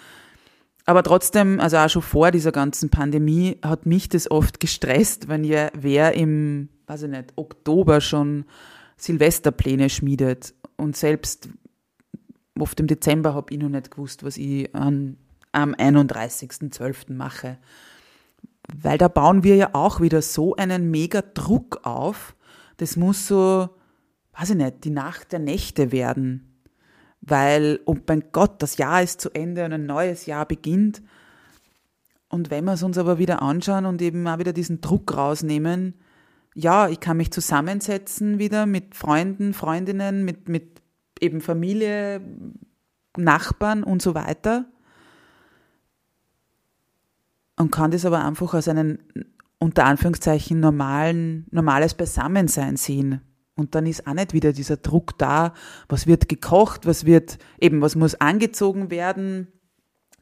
Aber 0.86 1.02
trotzdem, 1.04 1.60
also 1.60 1.78
auch 1.78 1.90
schon 1.90 2.02
vor 2.02 2.32
dieser 2.32 2.52
ganzen 2.52 2.90
Pandemie, 2.90 3.58
hat 3.64 3.86
mich 3.86 4.10
das 4.10 4.30
oft 4.30 4.60
gestresst, 4.60 5.30
wenn 5.30 5.44
ja 5.44 5.70
wer 5.74 6.14
im, 6.14 6.70
weiß 6.88 7.04
ich 7.04 7.10
nicht, 7.10 7.34
Oktober 7.38 8.02
schon 8.02 8.46
Silvesterpläne 8.98 9.90
schmiedet. 9.90 10.54
Und 10.84 10.96
selbst 10.96 11.50
oft 12.60 12.80
im 12.80 12.88
Dezember 12.88 13.34
habe 13.34 13.54
ich 13.54 13.60
noch 13.60 13.70
nicht 13.70 13.92
gewusst, 13.92 14.24
was 14.24 14.38
ich 14.38 14.74
an, 14.76 15.18
am 15.52 15.74
31.12. 15.74 17.14
mache. 17.14 17.58
Weil 18.76 18.98
da 18.98 19.08
bauen 19.08 19.44
wir 19.44 19.56
ja 19.56 19.70
auch 19.74 20.02
wieder 20.02 20.22
so 20.22 20.56
einen 20.56 20.92
mega 20.92 21.22
Druck 21.22 21.82
auf. 21.84 22.36
Das 22.78 22.96
muss 22.96 23.28
so, 23.28 23.70
weiß 24.38 24.52
ich 24.52 24.56
nicht, 24.56 24.84
die 24.84 24.90
Nacht 24.90 25.32
der 25.32 25.40
Nächte 25.40 25.92
werden 25.92 26.54
weil, 27.26 27.80
oh 27.86 27.96
mein 28.08 28.26
Gott, 28.32 28.62
das 28.62 28.78
Jahr 28.78 29.02
ist 29.02 29.22
zu 29.22 29.30
Ende 29.32 29.64
und 29.66 29.74
ein 29.74 29.86
neues 29.86 30.26
Jahr 30.26 30.46
beginnt. 30.46 31.02
Und 32.28 32.52
wenn 32.52 32.66
wir 32.66 32.74
es 32.74 32.84
uns 32.84 32.98
aber 32.98 33.18
wieder 33.18 33.42
anschauen 33.42 33.86
und 33.86 34.02
eben 34.02 34.28
auch 34.28 34.40
wieder 34.40 34.54
diesen 34.54 34.82
Druck 34.82 35.16
rausnehmen, 35.16 35.94
ja, 36.56 36.90
ich 36.90 37.00
kann 37.00 37.18
mich 37.18 37.32
zusammensetzen 37.32 38.40
wieder 38.40 38.66
mit 38.66 38.96
Freunden, 38.96 39.54
Freundinnen, 39.54 40.26
mit, 40.26 40.50
mit 40.50 40.73
eben 41.24 41.42
Familie, 41.42 42.22
Nachbarn 43.18 43.84
und 43.84 44.02
so 44.02 44.14
weiter. 44.14 44.66
Und 47.58 47.72
kann 47.72 47.92
das 47.92 48.06
aber 48.06 48.24
einfach 48.24 48.54
als 48.54 48.68
einen 48.68 49.00
unter 49.60 49.86
Anführungszeichen 49.86 50.60
normalen, 50.60 51.46
normales 51.52 51.94
Beisammensein 51.94 52.76
sehen. 52.76 53.22
Und 53.56 53.76
dann 53.76 53.86
ist 53.86 54.08
auch 54.08 54.14
nicht 54.14 54.34
wieder 54.34 54.52
dieser 54.52 54.78
Druck 54.78 55.18
da, 55.18 55.54
was 55.88 56.08
wird 56.08 56.28
gekocht, 56.28 56.86
was 56.86 57.06
wird, 57.06 57.38
eben, 57.60 57.82
was 57.82 57.96
muss 57.96 58.16
angezogen 58.16 58.92
werden, 58.92 59.48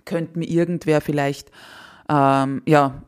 könnte 0.05 0.37
mir 0.37 0.47
irgendwer 0.47 1.01
vielleicht, 1.01 1.49
ähm, 2.09 2.61
ja, 2.67 3.03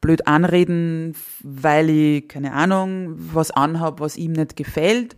blöd 0.00 0.26
anreden, 0.26 1.14
weil 1.42 1.88
ich, 1.88 2.28
keine 2.28 2.52
Ahnung, 2.52 3.14
was 3.16 3.50
anhab, 3.50 4.00
was 4.00 4.18
ihm 4.18 4.32
nicht 4.32 4.56
gefällt. 4.56 5.16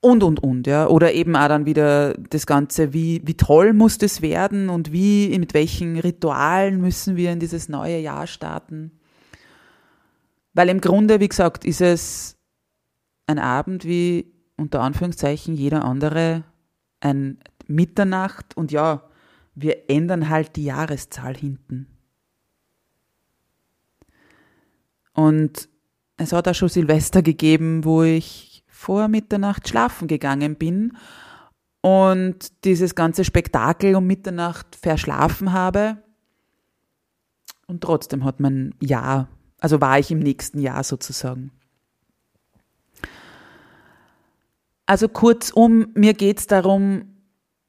Und, 0.00 0.22
und, 0.22 0.40
und, 0.40 0.66
ja. 0.66 0.86
Oder 0.86 1.12
eben 1.12 1.34
auch 1.34 1.48
dann 1.48 1.66
wieder 1.66 2.14
das 2.14 2.46
Ganze, 2.46 2.92
wie, 2.92 3.20
wie 3.24 3.36
toll 3.36 3.72
muss 3.72 3.98
das 3.98 4.22
werden 4.22 4.68
und 4.68 4.92
wie, 4.92 5.36
mit 5.38 5.54
welchen 5.54 5.98
Ritualen 5.98 6.80
müssen 6.80 7.16
wir 7.16 7.32
in 7.32 7.40
dieses 7.40 7.68
neue 7.68 7.98
Jahr 7.98 8.26
starten. 8.26 8.92
Weil 10.54 10.68
im 10.68 10.80
Grunde, 10.80 11.20
wie 11.20 11.28
gesagt, 11.28 11.64
ist 11.64 11.80
es 11.80 12.36
ein 13.26 13.38
Abend 13.38 13.84
wie 13.84 14.32
unter 14.56 14.80
Anführungszeichen 14.80 15.54
jeder 15.54 15.84
andere, 15.84 16.44
ein 17.00 17.38
Mitternacht 17.66 18.56
und 18.56 18.72
ja, 18.72 19.02
wir 19.54 19.90
ändern 19.90 20.28
halt 20.28 20.56
die 20.56 20.64
Jahreszahl 20.64 21.36
hinten. 21.36 21.86
Und 25.12 25.68
es 26.16 26.32
hat 26.32 26.48
auch 26.48 26.54
schon 26.54 26.68
Silvester 26.68 27.22
gegeben, 27.22 27.84
wo 27.84 28.02
ich 28.02 28.47
vor 28.78 29.08
Mitternacht 29.08 29.68
schlafen 29.68 30.06
gegangen 30.06 30.54
bin 30.54 30.96
und 31.80 32.64
dieses 32.64 32.94
ganze 32.94 33.24
Spektakel 33.24 33.96
um 33.96 34.06
Mitternacht 34.06 34.76
verschlafen 34.76 35.52
habe. 35.52 35.98
Und 37.66 37.80
trotzdem 37.80 38.24
hat 38.24 38.38
mein 38.38 38.76
Jahr, 38.80 39.26
also 39.58 39.80
war 39.80 39.98
ich 39.98 40.12
im 40.12 40.20
nächsten 40.20 40.60
Jahr 40.60 40.84
sozusagen. 40.84 41.50
Also 44.86 45.08
kurzum, 45.08 45.88
mir 45.94 46.14
geht 46.14 46.38
es 46.38 46.46
darum, 46.46 47.16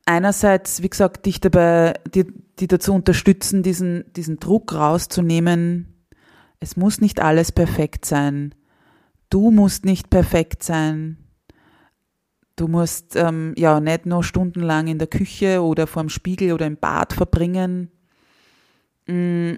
einerseits, 0.05 0.83
wie 0.83 0.89
gesagt, 0.89 1.25
dich 1.25 1.41
dabei, 1.41 1.95
die, 2.13 2.31
die 2.59 2.67
dazu 2.67 2.93
unterstützen, 2.93 3.63
diesen, 3.63 4.13
diesen 4.13 4.39
Druck 4.39 4.75
rauszunehmen. 4.75 6.05
Es 6.59 6.77
muss 6.77 7.01
nicht 7.01 7.19
alles 7.19 7.51
perfekt 7.51 8.05
sein. 8.05 8.53
Du 9.29 9.51
musst 9.51 9.85
nicht 9.85 10.09
perfekt 10.09 10.63
sein. 10.63 11.17
Du 12.55 12.67
musst 12.67 13.15
ähm, 13.15 13.53
ja 13.57 13.79
nicht 13.79 14.05
nur 14.05 14.23
stundenlang 14.23 14.87
in 14.87 14.97
der 14.97 15.07
Küche 15.07 15.61
oder 15.61 15.87
vorm 15.87 16.09
Spiegel 16.09 16.51
oder 16.51 16.65
im 16.65 16.77
Bad 16.77 17.13
verbringen. 17.13 17.91
Mm. 19.07 19.53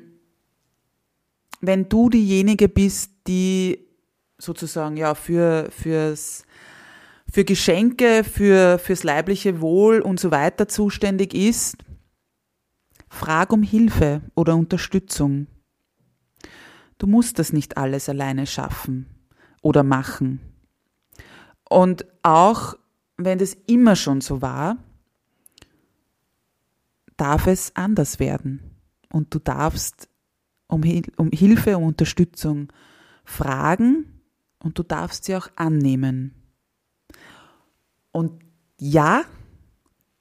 Wenn 1.61 1.89
du 1.89 2.09
diejenige 2.09 2.67
bist, 2.67 3.11
die 3.27 3.87
sozusagen 4.37 4.97
ja 4.97 5.15
für 5.15 5.69
fürs 5.71 6.43
für 7.31 7.45
Geschenke, 7.45 8.25
für, 8.25 8.77
fürs 8.77 9.03
leibliche 9.03 9.61
Wohl 9.61 10.01
und 10.01 10.19
so 10.19 10.31
weiter 10.31 10.67
zuständig 10.67 11.33
ist, 11.33 11.77
frag 13.09 13.53
um 13.53 13.63
Hilfe 13.63 14.21
oder 14.35 14.55
Unterstützung. 14.57 15.47
Du 16.97 17.07
musst 17.07 17.39
das 17.39 17.53
nicht 17.53 17.77
alles 17.77 18.09
alleine 18.09 18.47
schaffen 18.47 19.10
oder 19.61 19.83
machen. 19.83 20.39
Und 21.69 22.05
auch 22.23 22.75
wenn 23.17 23.37
das 23.37 23.55
immer 23.67 23.95
schon 23.95 24.21
so 24.21 24.41
war, 24.41 24.77
darf 27.17 27.47
es 27.47 27.75
anders 27.75 28.19
werden. 28.19 28.59
Und 29.11 29.33
du 29.33 29.39
darfst 29.39 30.09
um, 30.67 30.81
um 31.17 31.29
Hilfe, 31.31 31.77
um 31.77 31.83
Unterstützung 31.83 32.71
fragen 33.23 34.21
und 34.59 34.77
du 34.79 34.83
darfst 34.83 35.25
sie 35.25 35.35
auch 35.35 35.49
annehmen. 35.55 36.33
Und 38.11 38.43
ja, 38.77 39.23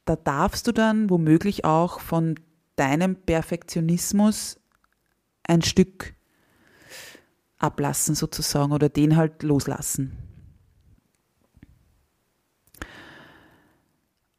da 0.05 0.17
darfst 0.17 0.67
du 0.67 0.73
dann 0.73 1.09
womöglich 1.09 1.65
auch 1.65 2.01
von 2.01 2.35
deinem 2.77 3.17
Perfektionismus 3.17 4.61
ein 5.45 5.63
Stück 5.63 6.15
ablassen 7.61 8.15
sozusagen 8.15 8.73
oder 8.73 8.89
den 8.89 9.17
halt 9.17 9.43
loslassen. 9.43 10.17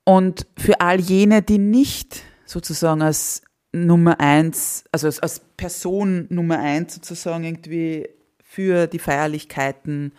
Und 0.04 0.48
für 0.58 0.82
all 0.82 1.00
jene, 1.00 1.42
die 1.42 1.60
nicht 1.60 2.24
sozusagen 2.46 3.02
als 3.02 3.44
Nummer 3.72 4.20
eins, 4.20 4.84
also 4.92 5.08
als, 5.08 5.20
als 5.20 5.40
Person 5.40 6.26
Nummer 6.30 6.60
eins 6.60 6.96
sozusagen 6.96 7.44
irgendwie 7.44 8.10
für 8.44 8.88
die 8.88 9.00
Feierlichkeiten 9.00 10.12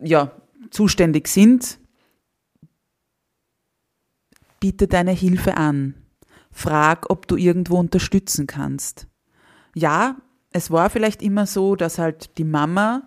ja, 0.00 0.32
zuständig 0.70 1.28
sind, 1.28 1.78
biete 4.58 4.88
deine 4.88 5.12
Hilfe 5.12 5.56
an. 5.56 5.94
Frag, 6.50 7.10
ob 7.10 7.28
du 7.28 7.36
irgendwo 7.36 7.76
unterstützen 7.76 8.46
kannst. 8.46 9.06
Ja, 9.74 10.16
es 10.54 10.70
war 10.70 10.88
vielleicht 10.88 11.20
immer 11.20 11.46
so, 11.46 11.74
dass 11.74 11.98
halt 11.98 12.38
die 12.38 12.44
Mama 12.44 13.02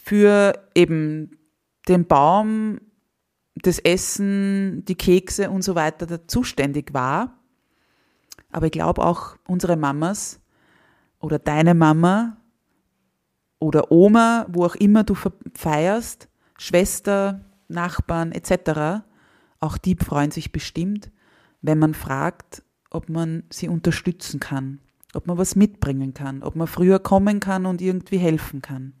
für 0.00 0.52
eben 0.74 1.38
den 1.88 2.06
Baum, 2.06 2.78
das 3.54 3.78
Essen, 3.78 4.84
die 4.84 4.96
Kekse 4.96 5.48
und 5.48 5.62
so 5.62 5.74
weiter 5.74 6.28
zuständig 6.28 6.92
war. 6.92 7.38
Aber 8.52 8.66
ich 8.66 8.72
glaube 8.72 9.02
auch 9.02 9.36
unsere 9.48 9.76
Mamas 9.78 10.40
oder 11.20 11.38
deine 11.38 11.74
Mama 11.74 12.36
oder 13.58 13.90
Oma, 13.90 14.46
wo 14.50 14.66
auch 14.66 14.74
immer 14.74 15.04
du 15.04 15.16
feierst, 15.54 16.28
Schwester, 16.58 17.46
Nachbarn 17.68 18.32
etc., 18.32 19.02
auch 19.58 19.78
die 19.78 19.96
freuen 19.96 20.30
sich 20.30 20.52
bestimmt, 20.52 21.10
wenn 21.62 21.78
man 21.78 21.94
fragt, 21.94 22.62
ob 22.90 23.08
man 23.08 23.44
sie 23.48 23.68
unterstützen 23.68 24.38
kann, 24.38 24.80
ob 25.14 25.26
man 25.26 25.38
was 25.38 25.56
mitbringen 25.56 26.14
kann, 26.14 26.42
ob 26.42 26.56
man 26.56 26.66
früher 26.66 26.98
kommen 26.98 27.40
kann 27.40 27.66
und 27.66 27.80
irgendwie 27.80 28.18
helfen 28.18 28.62
kann. 28.62 28.92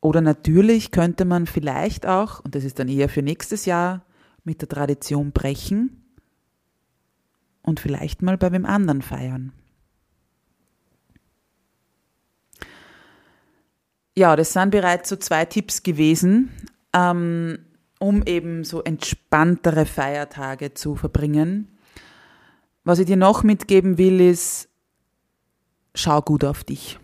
Oder 0.00 0.20
natürlich 0.20 0.90
könnte 0.90 1.24
man 1.24 1.46
vielleicht 1.46 2.06
auch, 2.06 2.40
und 2.40 2.54
das 2.54 2.64
ist 2.64 2.78
dann 2.78 2.88
eher 2.88 3.08
für 3.08 3.22
nächstes 3.22 3.64
Jahr, 3.64 4.04
mit 4.44 4.60
der 4.60 4.68
Tradition 4.68 5.32
brechen 5.32 6.04
und 7.62 7.80
vielleicht 7.80 8.20
mal 8.20 8.36
bei 8.36 8.52
wem 8.52 8.66
anderen 8.66 9.00
feiern. 9.00 9.52
Ja, 14.16 14.36
das 14.36 14.52
sind 14.52 14.70
bereits 14.70 15.08
so 15.08 15.16
zwei 15.16 15.44
Tipps 15.44 15.82
gewesen, 15.82 16.50
ähm, 16.92 17.58
um 17.98 18.22
eben 18.26 18.62
so 18.62 18.82
entspanntere 18.82 19.86
Feiertage 19.86 20.74
zu 20.74 20.94
verbringen. 20.94 21.73
Was 22.84 22.98
ich 22.98 23.06
dir 23.06 23.16
noch 23.16 23.42
mitgeben 23.42 23.96
will, 23.96 24.20
ist, 24.20 24.68
schau 25.94 26.20
gut 26.20 26.44
auf 26.44 26.64
dich. 26.64 26.98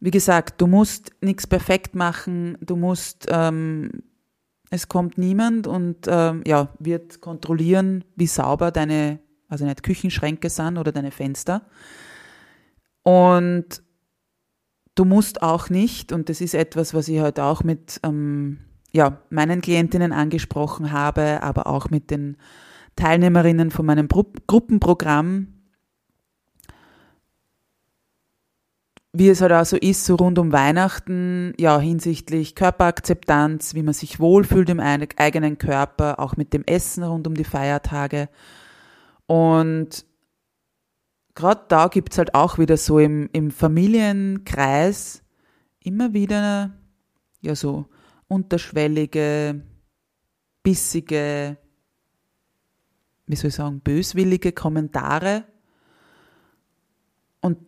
Wie 0.00 0.10
gesagt, 0.10 0.60
du 0.60 0.66
musst 0.66 1.12
nichts 1.20 1.46
perfekt 1.46 1.94
machen, 1.94 2.56
du 2.60 2.74
musst, 2.74 3.26
ähm, 3.28 4.02
es 4.70 4.88
kommt 4.88 5.18
niemand 5.18 5.66
und 5.66 6.06
ähm, 6.08 6.42
ja, 6.46 6.70
wird 6.78 7.20
kontrollieren, 7.20 8.04
wie 8.16 8.26
sauber 8.26 8.70
deine, 8.70 9.20
also 9.48 9.64
nicht 9.66 9.82
Küchenschränke 9.82 10.48
sind 10.48 10.78
oder 10.78 10.90
deine 10.90 11.10
Fenster. 11.10 11.66
Und 13.02 13.82
du 14.94 15.04
musst 15.04 15.42
auch 15.42 15.68
nicht, 15.68 16.12
und 16.12 16.30
das 16.30 16.40
ist 16.40 16.54
etwas, 16.54 16.94
was 16.94 17.08
ich 17.08 17.20
heute 17.20 17.44
auch 17.44 17.62
mit 17.62 18.00
ähm, 18.02 18.58
ja, 18.92 19.22
meinen 19.30 19.60
Klientinnen 19.60 20.12
angesprochen 20.12 20.92
habe, 20.92 21.42
aber 21.42 21.66
auch 21.66 21.90
mit 21.90 22.10
den 22.10 22.36
Teilnehmerinnen 22.96 23.70
von 23.70 23.86
meinem 23.86 24.08
Gru 24.08 24.24
Gruppenprogramm, 24.46 25.48
wie 29.12 29.28
es 29.28 29.40
halt 29.40 29.52
auch 29.52 29.64
so 29.64 29.76
ist, 29.76 30.06
so 30.06 30.14
rund 30.14 30.38
um 30.38 30.52
Weihnachten, 30.52 31.52
ja, 31.58 31.78
hinsichtlich 31.78 32.54
Körperakzeptanz, 32.54 33.74
wie 33.74 33.82
man 33.82 33.94
sich 33.94 34.20
wohlfühlt 34.20 34.70
im 34.70 34.80
eigenen 34.80 35.58
Körper, 35.58 36.18
auch 36.18 36.36
mit 36.36 36.52
dem 36.54 36.64
Essen 36.64 37.04
rund 37.04 37.26
um 37.26 37.34
die 37.34 37.44
Feiertage. 37.44 38.28
Und 39.26 40.06
gerade 41.34 41.62
da 41.68 41.88
gibt 41.88 42.12
es 42.12 42.18
halt 42.18 42.34
auch 42.34 42.58
wieder 42.58 42.76
so 42.76 42.98
im, 42.98 43.28
im 43.32 43.50
Familienkreis 43.50 45.22
immer 45.80 46.14
wieder 46.14 46.70
ja 47.42 47.54
so 47.54 47.86
unterschwellige, 48.28 49.62
bissige, 50.62 51.58
wie 53.32 53.36
soll 53.36 53.48
ich 53.48 53.54
sagen, 53.54 53.80
böswillige 53.80 54.52
Kommentare. 54.52 55.44
Und 57.40 57.58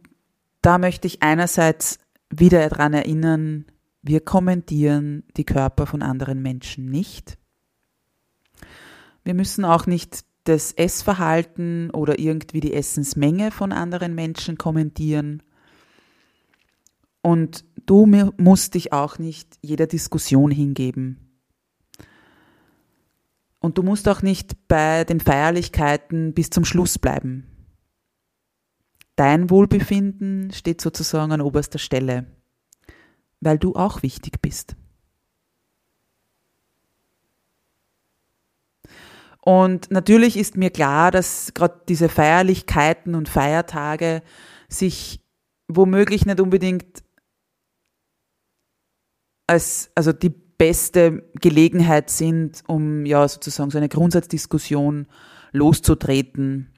da 0.63 0.79
möchte 0.79 1.09
ich 1.09 1.23
einerseits 1.23 1.99
wieder 2.31 2.69
daran 2.69 2.93
erinnern, 2.93 3.67
Wir 4.07 4.21
kommentieren 4.21 5.25
die 5.39 5.45
Körper 5.45 5.87
von 5.87 6.03
anderen 6.03 6.43
Menschen 6.43 6.91
nicht. 6.91 7.39
Wir 9.25 9.33
müssen 9.33 9.65
auch 9.65 9.87
nicht 9.87 10.27
das 10.45 10.73
Essverhalten 10.73 11.89
oder 11.89 12.19
irgendwie 12.19 12.61
die 12.61 12.75
Essensmenge 12.75 13.51
von 13.51 13.73
anderen 13.73 14.15
Menschen 14.15 14.59
kommentieren. 14.59 15.43
Und 17.23 17.65
du 17.87 18.05
musst 18.37 18.75
dich 18.75 18.93
auch 18.93 19.19
nicht 19.19 19.57
jeder 19.63 19.87
Diskussion 19.87 20.51
hingeben. 20.51 21.24
Und 23.65 23.79
du 23.79 23.83
musst 23.83 24.07
auch 24.11 24.21
nicht 24.21 24.69
bei 24.69 25.05
den 25.05 25.21
Feierlichkeiten 25.21 26.35
bis 26.35 26.51
zum 26.51 26.67
Schluss 26.67 26.99
bleiben. 26.99 27.47
Dein 29.17 29.49
Wohlbefinden 29.49 30.53
steht 30.53 30.83
sozusagen 30.83 31.33
an 31.33 31.41
oberster 31.41 31.79
Stelle, 31.79 32.27
weil 33.41 33.59
du 33.59 33.75
auch 33.75 34.03
wichtig 34.03 34.43
bist. 34.43 34.77
Und 39.41 39.91
natürlich 39.91 40.37
ist 40.37 40.59
mir 40.59 40.69
klar, 40.69 41.11
dass 41.11 41.55
gerade 41.55 41.81
diese 41.89 42.11
Feierlichkeiten 42.11 43.15
und 43.15 43.31
Feiertage 43.31 44.23
sich 44.69 45.25
womöglich 45.69 46.27
nicht 46.27 46.39
unbedingt 46.39 47.03
als, 49.47 49.91
also 49.95 50.13
die 50.13 50.44
beste 50.59 51.25
Gelegenheit 51.41 52.11
sind, 52.11 52.63
um 52.67 53.07
ja 53.07 53.27
sozusagen 53.27 53.71
so 53.71 53.79
eine 53.79 53.89
Grundsatzdiskussion 53.89 55.07
loszutreten, 55.53 56.71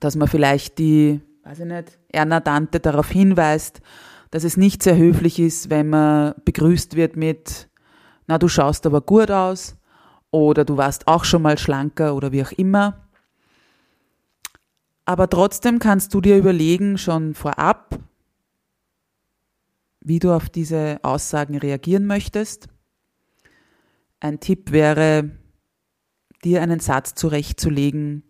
dass 0.00 0.16
man 0.16 0.28
vielleicht 0.28 0.78
die, 0.78 1.20
weiß 1.44 1.60
ich 1.60 1.66
nicht, 1.66 1.98
Erna 2.10 2.40
Dante 2.40 2.80
darauf 2.80 3.10
hinweist, 3.10 3.80
dass 4.30 4.44
es 4.44 4.56
nicht 4.56 4.82
sehr 4.82 4.96
höflich 4.96 5.38
ist, 5.38 5.70
wenn 5.70 5.90
man 5.90 6.34
begrüßt 6.44 6.96
wird 6.96 7.16
mit, 7.16 7.68
na, 8.26 8.38
du 8.38 8.48
schaust 8.48 8.86
aber 8.86 9.00
gut 9.00 9.30
aus 9.30 9.76
oder 10.30 10.64
du 10.64 10.76
warst 10.76 11.08
auch 11.08 11.24
schon 11.24 11.42
mal 11.42 11.58
schlanker 11.58 12.14
oder 12.14 12.32
wie 12.32 12.42
auch 12.42 12.52
immer. 12.52 13.08
Aber 15.06 15.30
trotzdem 15.30 15.78
kannst 15.78 16.12
du 16.12 16.20
dir 16.20 16.36
überlegen, 16.36 16.98
schon 16.98 17.34
vorab, 17.34 17.98
wie 20.00 20.18
du 20.18 20.32
auf 20.32 20.50
diese 20.50 21.00
Aussagen 21.02 21.56
reagieren 21.56 22.06
möchtest. 22.06 22.68
Ein 24.20 24.40
Tipp 24.40 24.72
wäre, 24.72 25.30
dir 26.44 26.62
einen 26.62 26.80
Satz 26.80 27.14
zurechtzulegen, 27.14 28.22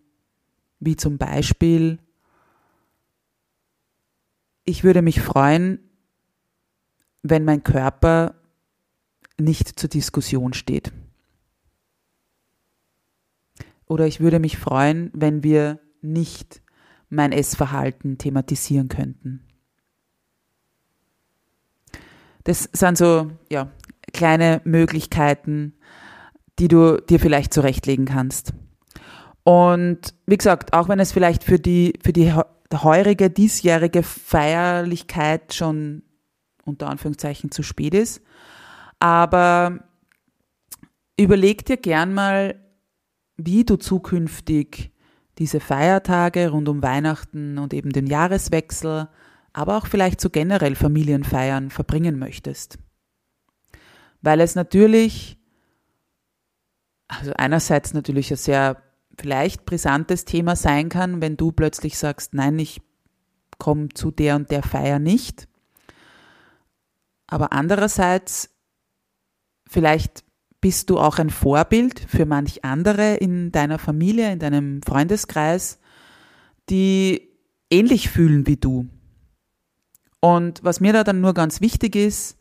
wie 0.81 0.97
zum 0.97 1.19
Beispiel, 1.19 1.99
ich 4.65 4.85
würde 4.85 5.03
mich 5.03 5.21
freuen, 5.21 5.81
wenn 7.23 7.45
mein 7.45 7.65
Körper 7.65 8.35
nicht 9.39 9.79
zur 9.79 9.89
Diskussion 9.89 10.53
steht. 10.53 10.93
Oder 13.87 14.07
ich 14.07 14.21
würde 14.21 14.39
mich 14.39 14.59
freuen, 14.59 15.11
wenn 15.15 15.43
wir 15.43 15.81
nicht 16.03 16.63
mein 17.09 17.33
Essverhalten 17.33 18.19
thematisieren 18.19 18.89
könnten. 18.89 19.43
Das 22.45 22.69
sind 22.73 22.99
so 22.99 23.31
ja, 23.51 23.73
kleine 24.13 24.61
Möglichkeiten, 24.65 25.75
die 26.59 26.69
du 26.69 27.01
dir 27.01 27.21
vielleicht 27.21 27.53
zurechtlegen 27.53 28.07
kannst. 28.07 28.53
Und 29.45 30.15
wie 30.27 30.37
gesagt, 30.37 30.73
auch 30.73 30.89
wenn 30.89 31.01
es 31.01 31.13
vielleicht 31.13 31.45
für 31.45 31.59
die, 31.59 31.95
für 32.03 32.13
die 32.13 32.33
heurige, 32.75 33.31
diesjährige 33.31 34.03
Feierlichkeit 34.03 35.55
schon 35.55 36.03
unter 36.65 36.89
Anführungszeichen 36.89 37.51
zu 37.51 37.63
spät 37.63 37.95
ist, 37.95 38.23
aber 39.01 39.85
überleg 41.17 41.65
dir 41.65 41.77
gern 41.77 42.13
mal, 42.13 42.57
wie 43.37 43.65
du 43.65 43.77
zukünftig 43.77 44.93
diese 45.39 45.61
Feiertage 45.61 46.51
rund 46.51 46.69
um 46.69 46.83
Weihnachten 46.83 47.59
und 47.59 47.73
eben 47.73 47.91
den 47.91 48.07
Jahreswechsel, 48.07 49.09
aber 49.53 49.77
auch 49.77 49.87
vielleicht 49.87 50.21
so 50.21 50.31
generell 50.31 50.75
Familienfeiern 50.75 51.71
verbringen 51.71 52.19
möchtest. 52.19 52.79
Weil 54.21 54.41
es 54.41 54.57
natürlich, 54.57 55.39
also 57.09 57.33
einerseits 57.37 57.95
natürlich 57.95 58.31
ein 58.31 58.37
sehr 58.37 58.83
vielleicht 59.19 59.65
brisantes 59.65 60.25
Thema 60.25 60.55
sein 60.55 60.89
kann, 60.89 61.21
wenn 61.21 61.37
du 61.37 61.51
plötzlich 61.51 61.99
sagst, 61.99 62.35
nein, 62.35 62.59
ich 62.59 62.81
komme 63.59 63.89
zu 63.89 64.11
der 64.11 64.37
und 64.37 64.51
der 64.51 64.63
Feier 64.63 64.99
nicht. 64.99 65.49
Aber 67.27 67.53
andererseits 67.53 68.51
vielleicht 69.69 70.25
bist 70.61 70.91
du 70.91 70.99
auch 70.99 71.19
ein 71.19 71.31
Vorbild 71.31 72.01
für 72.01 72.27
manch 72.27 72.65
andere 72.65 73.15
in 73.17 73.53
deiner 73.53 73.79
Familie, 73.79 74.33
in 74.33 74.39
deinem 74.39 74.83
Freundeskreis, 74.83 75.79
die 76.69 77.29
ähnlich 77.71 78.11
fühlen 78.11 78.47
wie 78.47 78.57
du. 78.57 78.89
Und 80.21 80.65
was 80.65 80.81
mir 80.81 80.93
da 80.93 81.05
dann 81.05 81.21
nur 81.21 81.35
ganz 81.35 81.61
wichtig 81.61 81.95
ist, 81.95 82.39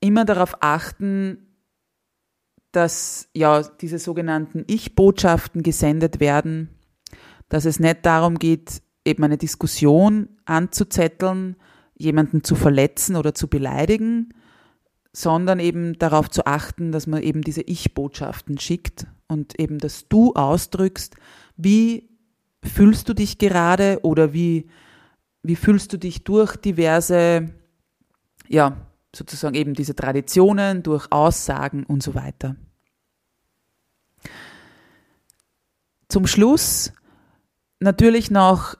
immer 0.00 0.24
darauf 0.24 0.56
achten, 0.60 1.41
dass 2.72 3.28
ja 3.34 3.62
diese 3.62 3.98
sogenannten 3.98 4.64
Ich-Botschaften 4.66 5.62
gesendet 5.62 6.20
werden, 6.20 6.70
dass 7.48 7.66
es 7.66 7.78
nicht 7.78 8.04
darum 8.04 8.38
geht, 8.38 8.82
eben 9.04 9.22
eine 9.24 9.38
Diskussion 9.38 10.28
anzuzetteln, 10.46 11.56
jemanden 11.94 12.44
zu 12.44 12.54
verletzen 12.54 13.16
oder 13.16 13.34
zu 13.34 13.48
beleidigen, 13.48 14.34
sondern 15.12 15.60
eben 15.60 15.98
darauf 15.98 16.30
zu 16.30 16.46
achten, 16.46 16.92
dass 16.92 17.06
man 17.06 17.22
eben 17.22 17.42
diese 17.42 17.60
Ich-Botschaften 17.62 18.58
schickt 18.58 19.06
und 19.28 19.58
eben, 19.60 19.78
dass 19.78 20.08
du 20.08 20.32
ausdrückst, 20.32 21.14
wie 21.56 22.08
fühlst 22.64 23.08
du 23.08 23.14
dich 23.14 23.38
gerade 23.38 24.00
oder 24.02 24.32
wie, 24.32 24.68
wie 25.42 25.56
fühlst 25.56 25.92
du 25.92 25.98
dich 25.98 26.24
durch 26.24 26.56
diverse, 26.56 27.50
ja, 28.48 28.91
sozusagen 29.14 29.54
eben 29.54 29.74
diese 29.74 29.94
Traditionen, 29.94 30.82
durch 30.82 31.06
Aussagen 31.10 31.84
und 31.84 32.02
so 32.02 32.14
weiter. 32.14 32.56
Zum 36.08 36.26
Schluss 36.26 36.92
natürlich 37.80 38.30
noch, 38.30 38.76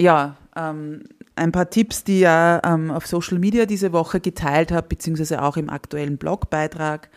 ja, 0.00 0.36
ähm, 0.56 1.04
ein 1.34 1.52
paar 1.52 1.70
Tipps, 1.70 2.04
die 2.04 2.16
ich 2.16 2.20
ja 2.20 2.60
ähm, 2.64 2.90
auf 2.90 3.06
Social 3.06 3.38
Media 3.38 3.66
diese 3.66 3.92
Woche 3.92 4.20
geteilt 4.20 4.70
habe, 4.70 4.88
beziehungsweise 4.88 5.42
auch 5.42 5.56
im 5.56 5.70
aktuellen 5.70 6.18
Blogbeitrag, 6.18 7.10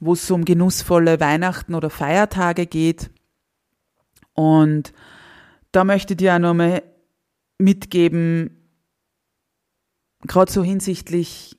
wo 0.00 0.14
es 0.14 0.30
um 0.30 0.44
genussvolle 0.44 1.20
Weihnachten 1.20 1.74
oder 1.74 1.90
Feiertage 1.90 2.66
geht. 2.66 3.10
Und 4.32 4.92
da 5.72 5.84
möchte 5.84 6.14
ich 6.14 6.18
dir 6.18 6.34
auch 6.34 6.38
nochmal 6.38 6.82
mitgeben, 7.58 8.57
gerade 10.26 10.50
so 10.50 10.62
hinsichtlich 10.62 11.56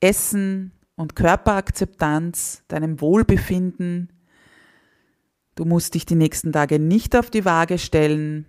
Essen 0.00 0.72
und 0.96 1.16
Körperakzeptanz, 1.16 2.64
deinem 2.68 3.00
Wohlbefinden. 3.00 4.12
Du 5.54 5.64
musst 5.64 5.94
dich 5.94 6.06
die 6.06 6.14
nächsten 6.14 6.52
Tage 6.52 6.78
nicht 6.78 7.16
auf 7.16 7.30
die 7.30 7.44
Waage 7.44 7.78
stellen, 7.78 8.46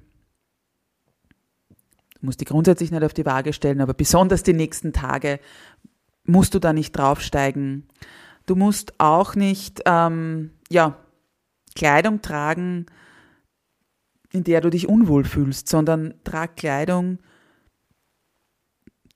musst 2.24 2.42
die 2.42 2.46
grundsätzlich 2.46 2.92
nicht 2.92 3.04
auf 3.04 3.14
die 3.14 3.26
Waage 3.26 3.54
stellen, 3.54 3.82
aber 3.82 3.94
besonders 3.94 4.44
die 4.44 4.54
nächsten 4.54 4.94
Tage 4.94 5.40
musst 6.24 6.54
du 6.54 6.60
da 6.60 6.74
nicht 6.74 6.94
draufsteigen. 6.94 7.88
Du 8.46 8.56
musst 8.56 9.00
auch 9.00 9.36
nicht, 9.36 9.82
ähm, 9.86 10.52
ja, 10.70 10.98
Kleidung 11.76 12.22
tragen, 12.22 12.86
in 14.32 14.44
der 14.44 14.62
du 14.62 14.70
dich 14.70 14.88
unwohl 14.88 15.26
fühlst, 15.26 15.68
sondern 15.68 16.14
trag 16.24 16.56
Kleidung, 16.56 17.20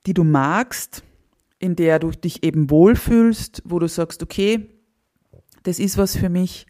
die 0.08 0.14
du 0.14 0.24
magst, 0.24 1.02
in 1.58 1.76
der 1.76 1.98
du 1.98 2.10
dich 2.10 2.42
eben 2.42 2.70
wohlfühlst, 2.70 3.60
wo 3.66 3.78
du 3.78 3.88
sagst, 3.88 4.22
okay, 4.22 4.70
das 5.64 5.78
ist 5.78 5.98
was 5.98 6.16
für 6.16 6.30
mich, 6.30 6.66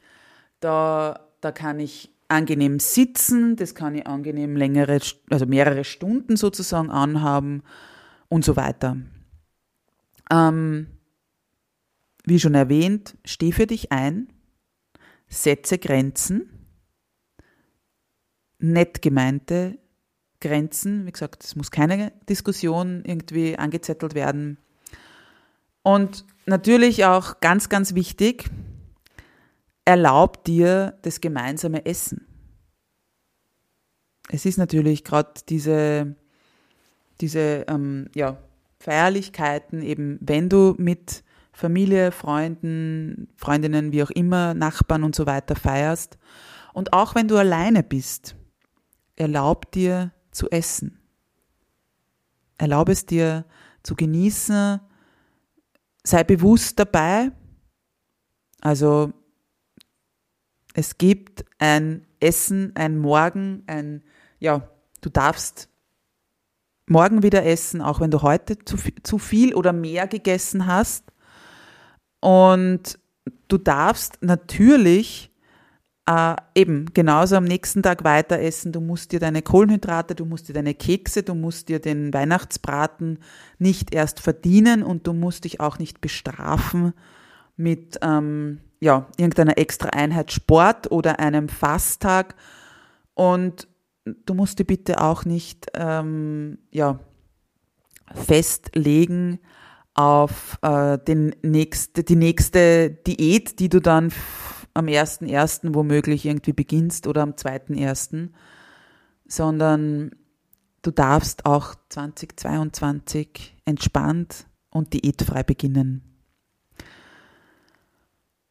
da, 0.58 1.20
da 1.40 1.52
kann 1.52 1.78
ich 1.78 2.10
angenehm 2.26 2.80
sitzen, 2.80 3.54
das 3.54 3.76
kann 3.76 3.94
ich 3.94 4.08
angenehm 4.08 4.56
längere, 4.56 4.98
also 5.30 5.46
mehrere 5.46 5.84
Stunden 5.84 6.36
sozusagen 6.36 6.90
anhaben 6.90 7.62
und 8.28 8.44
so 8.44 8.56
weiter. 8.56 8.96
Ähm, 10.32 10.88
wie 12.24 12.40
schon 12.40 12.56
erwähnt, 12.56 13.16
steh 13.24 13.52
für 13.52 13.68
dich 13.68 13.92
ein, 13.92 14.32
setze 15.28 15.78
Grenzen, 15.78 16.50
nett 18.58 19.00
gemeinte 19.00 19.78
Grenzen. 20.40 21.06
Wie 21.06 21.12
gesagt, 21.12 21.44
es 21.44 21.56
muss 21.56 21.70
keine 21.70 22.12
Diskussion 22.28 23.02
irgendwie 23.04 23.58
angezettelt 23.58 24.14
werden. 24.14 24.58
Und 25.82 26.24
natürlich 26.46 27.04
auch 27.04 27.40
ganz, 27.40 27.68
ganz 27.68 27.94
wichtig, 27.94 28.50
erlaubt 29.84 30.46
dir 30.46 30.98
das 31.02 31.20
gemeinsame 31.20 31.86
Essen. 31.86 32.26
Es 34.30 34.44
ist 34.44 34.58
natürlich 34.58 35.04
gerade 35.04 35.32
diese, 35.48 36.14
diese 37.20 37.64
ähm, 37.68 38.10
ja, 38.14 38.36
Feierlichkeiten, 38.78 39.82
eben 39.82 40.18
wenn 40.20 40.48
du 40.48 40.74
mit 40.76 41.24
Familie, 41.52 42.12
Freunden, 42.12 43.28
Freundinnen, 43.36 43.90
wie 43.92 44.02
auch 44.02 44.10
immer, 44.10 44.54
Nachbarn 44.54 45.02
und 45.02 45.16
so 45.16 45.26
weiter 45.26 45.56
feierst. 45.56 46.18
Und 46.72 46.92
auch 46.92 47.14
wenn 47.14 47.26
du 47.26 47.36
alleine 47.36 47.82
bist, 47.82 48.36
erlaub 49.16 49.72
dir 49.72 50.12
zu 50.38 50.48
essen. 50.50 51.00
Erlaub 52.58 52.88
es 52.88 53.04
dir 53.04 53.44
zu 53.82 53.96
genießen. 53.96 54.80
Sei 56.04 56.24
bewusst 56.24 56.78
dabei. 56.78 57.32
Also 58.60 59.12
es 60.74 60.96
gibt 60.96 61.44
ein 61.58 62.06
Essen, 62.20 62.74
ein 62.76 62.98
Morgen, 62.98 63.64
ein, 63.66 64.04
ja, 64.38 64.70
du 65.00 65.10
darfst 65.10 65.68
morgen 66.86 67.22
wieder 67.22 67.44
essen, 67.44 67.82
auch 67.82 68.00
wenn 68.00 68.12
du 68.12 68.22
heute 68.22 68.58
zu, 68.60 68.76
zu 69.02 69.18
viel 69.18 69.54
oder 69.54 69.72
mehr 69.72 70.06
gegessen 70.06 70.66
hast. 70.66 71.12
Und 72.20 72.98
du 73.48 73.58
darfst 73.58 74.22
natürlich 74.22 75.32
äh, 76.08 76.36
eben 76.54 76.86
genauso 76.94 77.36
am 77.36 77.44
nächsten 77.44 77.82
Tag 77.82 78.02
weiter 78.02 78.38
essen. 78.40 78.72
Du 78.72 78.80
musst 78.80 79.12
dir 79.12 79.20
deine 79.20 79.42
Kohlenhydrate, 79.42 80.14
du 80.14 80.24
musst 80.24 80.48
dir 80.48 80.54
deine 80.54 80.72
Kekse, 80.72 81.22
du 81.22 81.34
musst 81.34 81.68
dir 81.68 81.80
den 81.80 82.14
Weihnachtsbraten 82.14 83.18
nicht 83.58 83.94
erst 83.94 84.20
verdienen 84.20 84.82
und 84.82 85.06
du 85.06 85.12
musst 85.12 85.44
dich 85.44 85.60
auch 85.60 85.78
nicht 85.78 86.00
bestrafen 86.00 86.94
mit 87.56 87.98
ähm, 88.00 88.60
ja, 88.80 89.06
irgendeiner 89.18 89.58
extra 89.58 89.90
Einheit 89.90 90.32
Sport 90.32 90.90
oder 90.90 91.18
einem 91.20 91.50
Fasttag. 91.50 92.36
Und 93.12 93.68
du 94.04 94.32
musst 94.32 94.60
dir 94.60 94.64
bitte 94.64 95.02
auch 95.02 95.26
nicht 95.26 95.66
ähm, 95.74 96.56
ja, 96.70 97.00
festlegen 98.14 99.40
auf 99.92 100.56
äh, 100.62 100.96
den 100.96 101.34
nächste, 101.42 102.02
die 102.02 102.16
nächste 102.16 102.88
Diät, 102.88 103.58
die 103.58 103.68
du 103.68 103.80
dann 103.80 104.10
am 104.78 104.86
1.1. 104.86 105.74
womöglich 105.74 106.24
irgendwie 106.24 106.52
beginnst 106.52 107.06
oder 107.06 107.22
am 107.22 107.32
2.1., 107.32 108.30
sondern 109.26 110.12
du 110.82 110.90
darfst 110.90 111.44
auch 111.44 111.74
2022 111.88 113.56
entspannt 113.64 114.46
und 114.70 114.92
diätfrei 114.92 115.42
beginnen. 115.42 116.02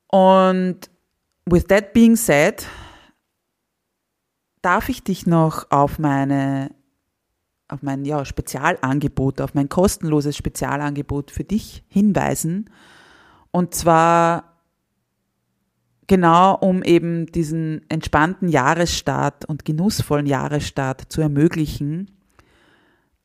Und 0.08 0.90
with 1.46 1.66
that 1.68 1.94
being 1.94 2.16
said, 2.16 2.66
darf 4.62 4.90
ich 4.90 5.04
dich 5.04 5.26
noch 5.26 5.72
auf 5.72 5.98
meine 6.00 6.72
auf 7.70 7.82
mein 7.82 8.06
ja, 8.06 8.24
Spezialangebot, 8.24 9.42
auf 9.42 9.54
mein 9.54 9.68
kostenloses 9.68 10.38
Spezialangebot 10.38 11.32
für 11.32 11.44
dich 11.44 11.84
hinweisen. 11.90 12.70
Und 13.52 13.76
zwar 13.76 14.47
genau 16.08 16.56
um 16.56 16.84
eben 16.84 17.26
diesen 17.28 17.82
entspannten 17.89 18.48
Jahresstart 18.48 19.46
und 19.46 19.65
genussvollen 19.65 20.26
Jahresstart 20.26 21.04
zu 21.10 21.22
ermöglichen 21.22 22.12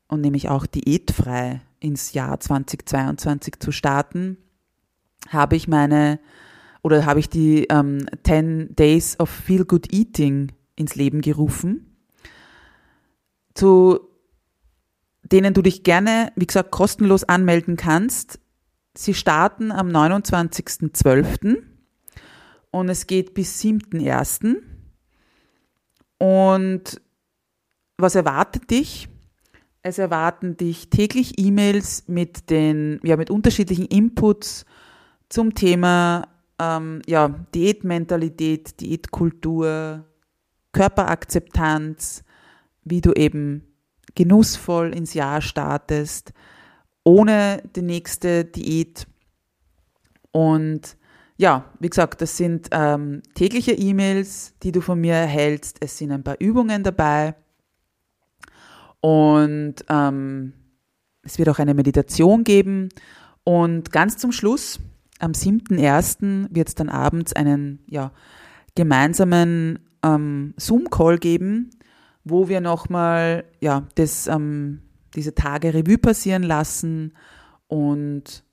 und 0.07 0.21
nämlich 0.21 0.49
auch 0.49 0.65
diätfrei 0.65 1.61
ins 1.79 2.13
Jahr 2.13 2.39
2022 2.39 3.59
zu 3.59 3.71
starten, 3.71 4.37
habe 5.29 5.55
ich 5.55 5.67
meine 5.67 6.19
oder 6.81 7.05
habe 7.05 7.19
ich 7.19 7.29
die 7.29 7.65
ähm, 7.69 8.05
10 8.23 8.75
Days 8.75 9.19
of 9.19 9.29
Feel 9.29 9.65
Good 9.65 9.93
Eating 9.93 10.51
ins 10.75 10.95
Leben 10.95 11.21
gerufen, 11.21 11.95
zu 13.53 13.99
denen 15.23 15.53
du 15.53 15.61
dich 15.61 15.83
gerne, 15.83 16.31
wie 16.35 16.45
gesagt, 16.45 16.71
kostenlos 16.71 17.23
anmelden 17.23 17.77
kannst. 17.77 18.39
Sie 18.95 19.13
starten 19.13 19.71
am 19.71 19.87
29.12. 19.87 21.63
und 22.73 22.89
es 22.89 23.05
geht 23.05 23.35
bis 23.35 23.61
7.1. 23.61 24.57
Und 26.17 27.01
was 27.97 28.15
erwartet 28.15 28.71
dich? 28.71 29.07
Es 29.83 29.99
erwarten 29.99 30.57
dich 30.57 30.89
täglich 30.89 31.37
E-Mails 31.37 32.07
mit 32.07 32.49
den, 32.49 32.99
ja, 33.03 33.15
mit 33.15 33.29
unterschiedlichen 33.29 33.85
Inputs 33.85 34.65
zum 35.29 35.53
Thema 35.53 36.27
ähm, 36.57 37.03
ja, 37.05 37.27
Diätmentalität, 37.53 38.81
Diätkultur, 38.81 40.05
Körperakzeptanz, 40.71 42.23
wie 42.83 43.01
du 43.01 43.13
eben 43.13 43.67
genussvoll 44.15 44.95
ins 44.95 45.13
Jahr 45.13 45.41
startest, 45.41 46.33
ohne 47.03 47.61
die 47.75 47.83
nächste 47.83 48.45
Diät. 48.45 49.05
Und 50.31 50.97
ja, 51.37 51.65
wie 51.79 51.89
gesagt, 51.89 52.21
das 52.21 52.37
sind 52.37 52.69
ähm, 52.71 53.21
tägliche 53.33 53.71
E-Mails, 53.71 54.53
die 54.61 54.71
du 54.71 54.81
von 54.81 54.99
mir 54.99 55.13
erhältst. 55.13 55.77
Es 55.81 55.97
sind 55.97 56.11
ein 56.11 56.23
paar 56.23 56.39
Übungen 56.39 56.83
dabei. 56.83 57.35
Und 59.01 59.75
ähm, 59.89 60.53
es 61.23 61.37
wird 61.37 61.49
auch 61.49 61.59
eine 61.59 61.73
Meditation 61.73 62.43
geben. 62.43 62.89
Und 63.43 63.91
ganz 63.91 64.17
zum 64.17 64.31
Schluss 64.31 64.79
am 65.19 65.31
7.1. 65.31 66.47
wird 66.51 66.67
es 66.69 66.75
dann 66.75 66.89
abends 66.89 67.33
einen 67.33 67.79
ja, 67.87 68.11
gemeinsamen 68.75 69.79
ähm, 70.03 70.53
Zoom-Call 70.57 71.17
geben, 71.17 71.71
wo 72.23 72.47
wir 72.47 72.61
nochmal 72.61 73.45
ja, 73.59 73.87
das, 73.95 74.27
ähm, 74.27 74.81
diese 75.15 75.33
Tage 75.33 75.73
Revue 75.73 75.97
passieren 75.97 76.43
lassen 76.43 77.13
und 77.67 78.43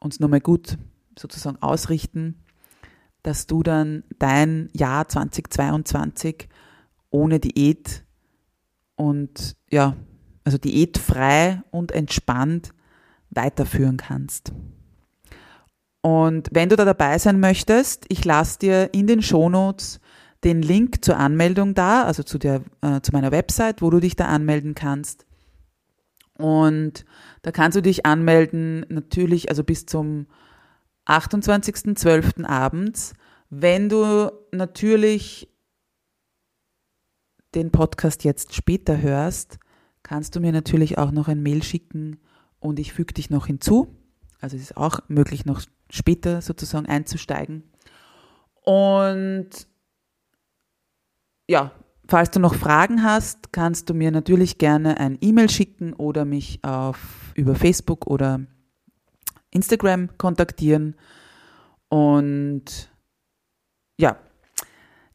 uns 0.00 0.20
nochmal 0.20 0.40
gut 0.40 0.76
sozusagen 1.18 1.60
ausrichten, 1.60 2.42
dass 3.22 3.46
du 3.46 3.62
dann 3.62 4.04
dein 4.18 4.68
Jahr 4.72 5.08
2022 5.08 6.48
ohne 7.10 7.40
Diät 7.40 8.04
und 8.96 9.56
ja, 9.70 9.96
also 10.44 10.58
diätfrei 10.58 11.62
und 11.70 11.92
entspannt 11.92 12.72
weiterführen 13.30 13.96
kannst. 13.96 14.52
Und 16.02 16.48
wenn 16.52 16.68
du 16.68 16.76
da 16.76 16.84
dabei 16.84 17.18
sein 17.18 17.40
möchtest, 17.40 18.04
ich 18.08 18.24
lasse 18.24 18.58
dir 18.58 18.92
in 18.92 19.06
den 19.06 19.22
Shownotes 19.22 20.00
den 20.44 20.60
Link 20.60 21.02
zur 21.02 21.16
Anmeldung 21.16 21.72
da, 21.74 22.04
also 22.04 22.22
zu, 22.22 22.38
der, 22.38 22.62
äh, 22.82 23.00
zu 23.00 23.12
meiner 23.12 23.32
Website, 23.32 23.80
wo 23.80 23.88
du 23.88 24.00
dich 24.00 24.14
da 24.14 24.26
anmelden 24.26 24.74
kannst. 24.74 25.24
Und 26.36 27.06
da 27.40 27.52
kannst 27.52 27.76
du 27.76 27.80
dich 27.80 28.04
anmelden, 28.04 28.84
natürlich, 28.90 29.48
also 29.48 29.64
bis 29.64 29.86
zum 29.86 30.26
28.12. 31.06 32.44
abends. 32.44 33.14
Wenn 33.50 33.88
du 33.88 34.32
natürlich 34.52 35.48
den 37.54 37.70
Podcast 37.70 38.24
jetzt 38.24 38.54
später 38.54 39.00
hörst, 39.00 39.58
kannst 40.02 40.34
du 40.34 40.40
mir 40.40 40.52
natürlich 40.52 40.98
auch 40.98 41.10
noch 41.10 41.28
ein 41.28 41.42
Mail 41.42 41.62
schicken 41.62 42.18
und 42.58 42.78
ich 42.78 42.92
füge 42.92 43.14
dich 43.14 43.30
noch 43.30 43.46
hinzu. 43.46 43.96
Also 44.40 44.56
es 44.56 44.62
ist 44.62 44.76
auch 44.76 45.00
möglich, 45.08 45.44
noch 45.44 45.62
später 45.90 46.42
sozusagen 46.42 46.86
einzusteigen. 46.86 47.62
Und 48.62 49.50
ja, 51.48 51.72
falls 52.08 52.30
du 52.30 52.40
noch 52.40 52.54
Fragen 52.54 53.02
hast, 53.02 53.52
kannst 53.52 53.88
du 53.88 53.94
mir 53.94 54.10
natürlich 54.10 54.58
gerne 54.58 54.98
ein 54.98 55.18
E-Mail 55.20 55.50
schicken 55.50 55.92
oder 55.92 56.24
mich 56.24 56.64
auf, 56.64 57.32
über 57.34 57.54
Facebook 57.54 58.06
oder 58.06 58.40
Instagram 59.54 60.16
kontaktieren. 60.18 60.96
Und 61.88 62.90
ja, 63.96 64.18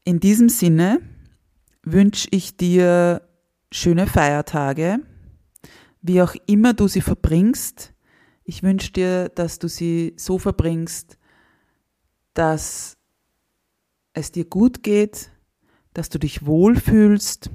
in 0.04 0.18
diesem 0.18 0.48
Sinne 0.48 1.00
wünsche 1.82 2.28
ich 2.30 2.56
dir 2.56 3.22
schöne 3.70 4.06
Feiertage, 4.06 5.00
wie 6.02 6.22
auch 6.22 6.34
immer 6.46 6.74
du 6.74 6.88
sie 6.88 7.02
verbringst. 7.02 7.92
Ich 8.44 8.62
wünsche 8.62 8.92
dir, 8.92 9.28
dass 9.28 9.58
du 9.58 9.68
sie 9.68 10.14
so 10.16 10.38
verbringst, 10.38 11.18
dass 12.34 12.96
es 14.12 14.32
dir 14.32 14.44
gut 14.44 14.82
geht, 14.82 15.30
dass 15.94 16.08
du 16.08 16.18
dich 16.18 16.46
wohlfühlst, 16.46 17.50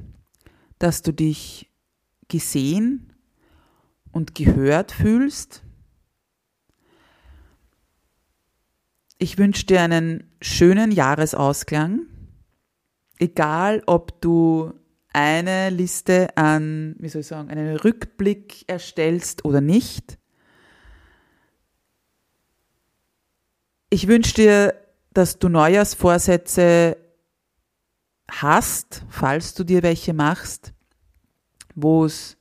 dass 0.79 1.01
du 1.01 1.11
dich 1.11 1.71
gesehen 2.27 3.13
und 4.11 4.35
gehört 4.35 4.91
fühlst. 4.91 5.64
Ich 9.25 9.39
wünsche 9.39 9.65
dir 9.65 9.81
einen 9.81 10.29
schönen 10.39 10.91
Jahresausklang, 10.91 12.01
egal 13.17 13.81
ob 13.87 14.21
du 14.21 14.71
eine 15.13 15.71
Liste 15.71 16.37
an, 16.37 16.95
wie 16.99 17.09
soll 17.09 17.21
ich 17.21 17.27
sagen, 17.27 17.49
einen 17.49 17.75
Rückblick 17.75 18.65
erstellst 18.67 19.43
oder 19.43 19.61
nicht. 19.61 20.19
Ich 23.89 24.07
wünsche 24.07 24.35
dir, 24.35 24.75
dass 25.11 25.39
du 25.39 25.49
Neujahrsvorsätze 25.49 26.95
hast, 28.29 29.05
falls 29.09 29.55
du 29.55 29.63
dir 29.63 29.81
welche 29.81 30.13
machst, 30.13 30.75
wo 31.73 32.05
es 32.05 32.37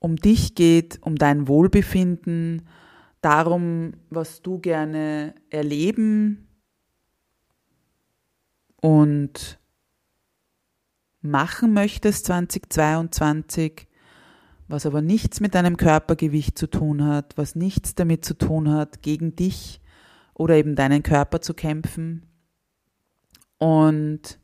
um 0.00 0.16
dich 0.16 0.56
geht, 0.56 0.98
um 1.02 1.14
dein 1.14 1.46
Wohlbefinden, 1.46 2.66
darum, 3.20 3.94
was 4.08 4.42
du 4.42 4.58
gerne 4.58 5.34
erleben 5.50 6.48
und 8.80 9.58
machen 11.20 11.74
möchtest 11.74 12.26
2022, 12.26 13.86
was 14.68 14.86
aber 14.86 15.02
nichts 15.02 15.40
mit 15.40 15.54
deinem 15.54 15.76
Körpergewicht 15.76 16.56
zu 16.56 16.68
tun 16.68 17.04
hat, 17.04 17.36
was 17.36 17.54
nichts 17.54 17.94
damit 17.94 18.24
zu 18.24 18.34
tun 18.34 18.70
hat, 18.70 19.02
gegen 19.02 19.36
dich 19.36 19.80
oder 20.32 20.54
eben 20.54 20.76
deinen 20.76 21.02
Körper 21.02 21.40
zu 21.40 21.54
kämpfen. 21.54 22.26
Und 23.58 24.38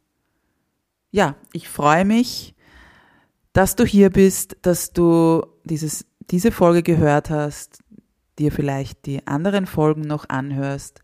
ja, 1.10 1.36
ich 1.52 1.68
freue 1.68 2.04
mich, 2.04 2.54
dass 3.54 3.76
du 3.76 3.86
hier 3.86 4.10
bist, 4.10 4.58
dass 4.60 4.92
du 4.92 5.46
dieses, 5.64 6.04
diese 6.30 6.52
Folge 6.52 6.82
gehört 6.82 7.30
hast, 7.30 7.82
dir 8.38 8.52
vielleicht 8.52 9.06
die 9.06 9.26
anderen 9.26 9.66
Folgen 9.66 10.02
noch 10.02 10.28
anhörst 10.28 11.02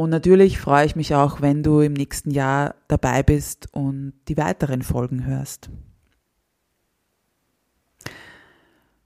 und 0.00 0.08
natürlich 0.08 0.58
freue 0.58 0.86
ich 0.86 0.96
mich 0.96 1.14
auch, 1.14 1.42
wenn 1.42 1.62
du 1.62 1.80
im 1.80 1.92
nächsten 1.92 2.30
Jahr 2.30 2.74
dabei 2.88 3.22
bist 3.22 3.68
und 3.74 4.14
die 4.28 4.38
weiteren 4.38 4.80
Folgen 4.80 5.26
hörst. 5.26 5.68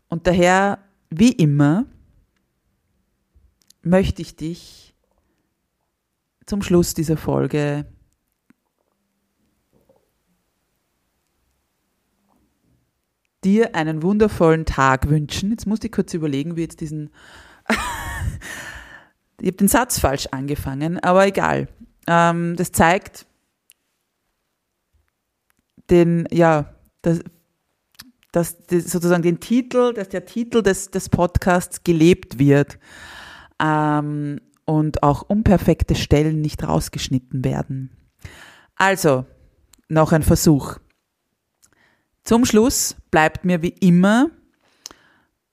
Und 0.07 0.29
daher, 0.29 0.79
wie 1.11 1.33
immer, 1.33 1.87
möchte 3.83 4.23
ich 4.23 4.37
dich 4.37 4.95
zum 6.47 6.63
Schluss 6.63 6.95
dieser 6.95 7.17
Folge 7.17 7.87
dir 13.45 13.75
einen 13.75 14.03
wundervollen 14.03 14.65
Tag 14.65 15.09
wünschen. 15.09 15.51
Jetzt 15.51 15.67
muss 15.67 15.83
ich 15.83 15.93
kurz 15.93 16.15
überlegen, 16.15 16.57
wie 16.57 16.63
jetzt 16.63 16.81
diesen 16.81 17.11
Ich 19.41 19.49
habe 19.49 19.57
den 19.57 19.69
Satz 19.69 19.99
falsch 19.99 20.29
angefangen, 20.31 21.01
aber 21.01 21.27
egal. 21.27 21.69
Ähm, 22.07 22.57
das 22.57 22.73
zeigt 22.73 23.27
den, 25.91 26.27
ja, 26.31 26.75
das, 27.03 27.21
dass 28.33 28.57
das 28.67 28.85
sozusagen 28.85 29.23
den 29.23 29.41
Titel, 29.41 29.93
dass 29.93 30.09
der 30.09 30.25
Titel 30.25 30.63
des, 30.63 30.91
des 30.91 31.09
Podcasts 31.09 31.85
gelebt 31.85 32.39
wird 32.39 32.79
ähm, 33.61 34.41
und 34.65 35.03
auch 35.03 35.23
unperfekte 35.23 35.95
Stellen 35.95 36.41
nicht 36.41 36.67
rausgeschnitten 36.67 37.45
werden. 37.45 37.91
Also, 38.77 39.27
noch 39.89 40.13
ein 40.13 40.23
Versuch. 40.23 40.79
Zum 42.25 42.47
Schluss 42.47 42.97
bleibt 43.11 43.45
mir 43.45 43.61
wie 43.61 43.75
immer 43.81 44.31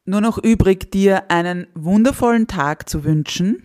nur 0.05 0.21
noch 0.21 0.37
übrig, 0.37 0.89
dir 0.89 1.29
einen 1.29 1.67
wundervollen 1.75 2.47
Tag 2.47 2.87
zu 2.87 3.03
wünschen 3.03 3.61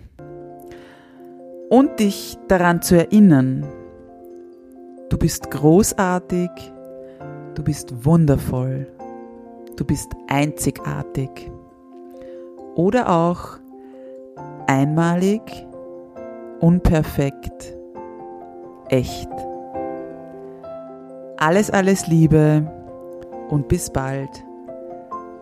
und 1.70 2.00
dich 2.00 2.36
daran 2.48 2.82
zu 2.82 2.96
erinnern, 2.96 3.64
du 5.08 5.18
bist 5.18 5.52
großartig, 5.52 6.50
du 7.54 7.62
bist 7.62 8.04
wundervoll, 8.04 8.88
du 9.76 9.84
bist 9.84 10.10
einzigartig 10.26 11.30
oder 12.74 13.08
auch 13.08 13.60
einmalig, 14.66 15.42
unperfekt, 16.58 17.76
echt. 18.88 19.30
Alles, 21.36 21.70
alles 21.70 22.08
Liebe 22.08 22.75
und 23.48 23.68
bis 23.68 23.90
bald, 23.90 24.44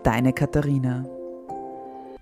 deine 0.02 0.32
Katharina. 0.32 1.04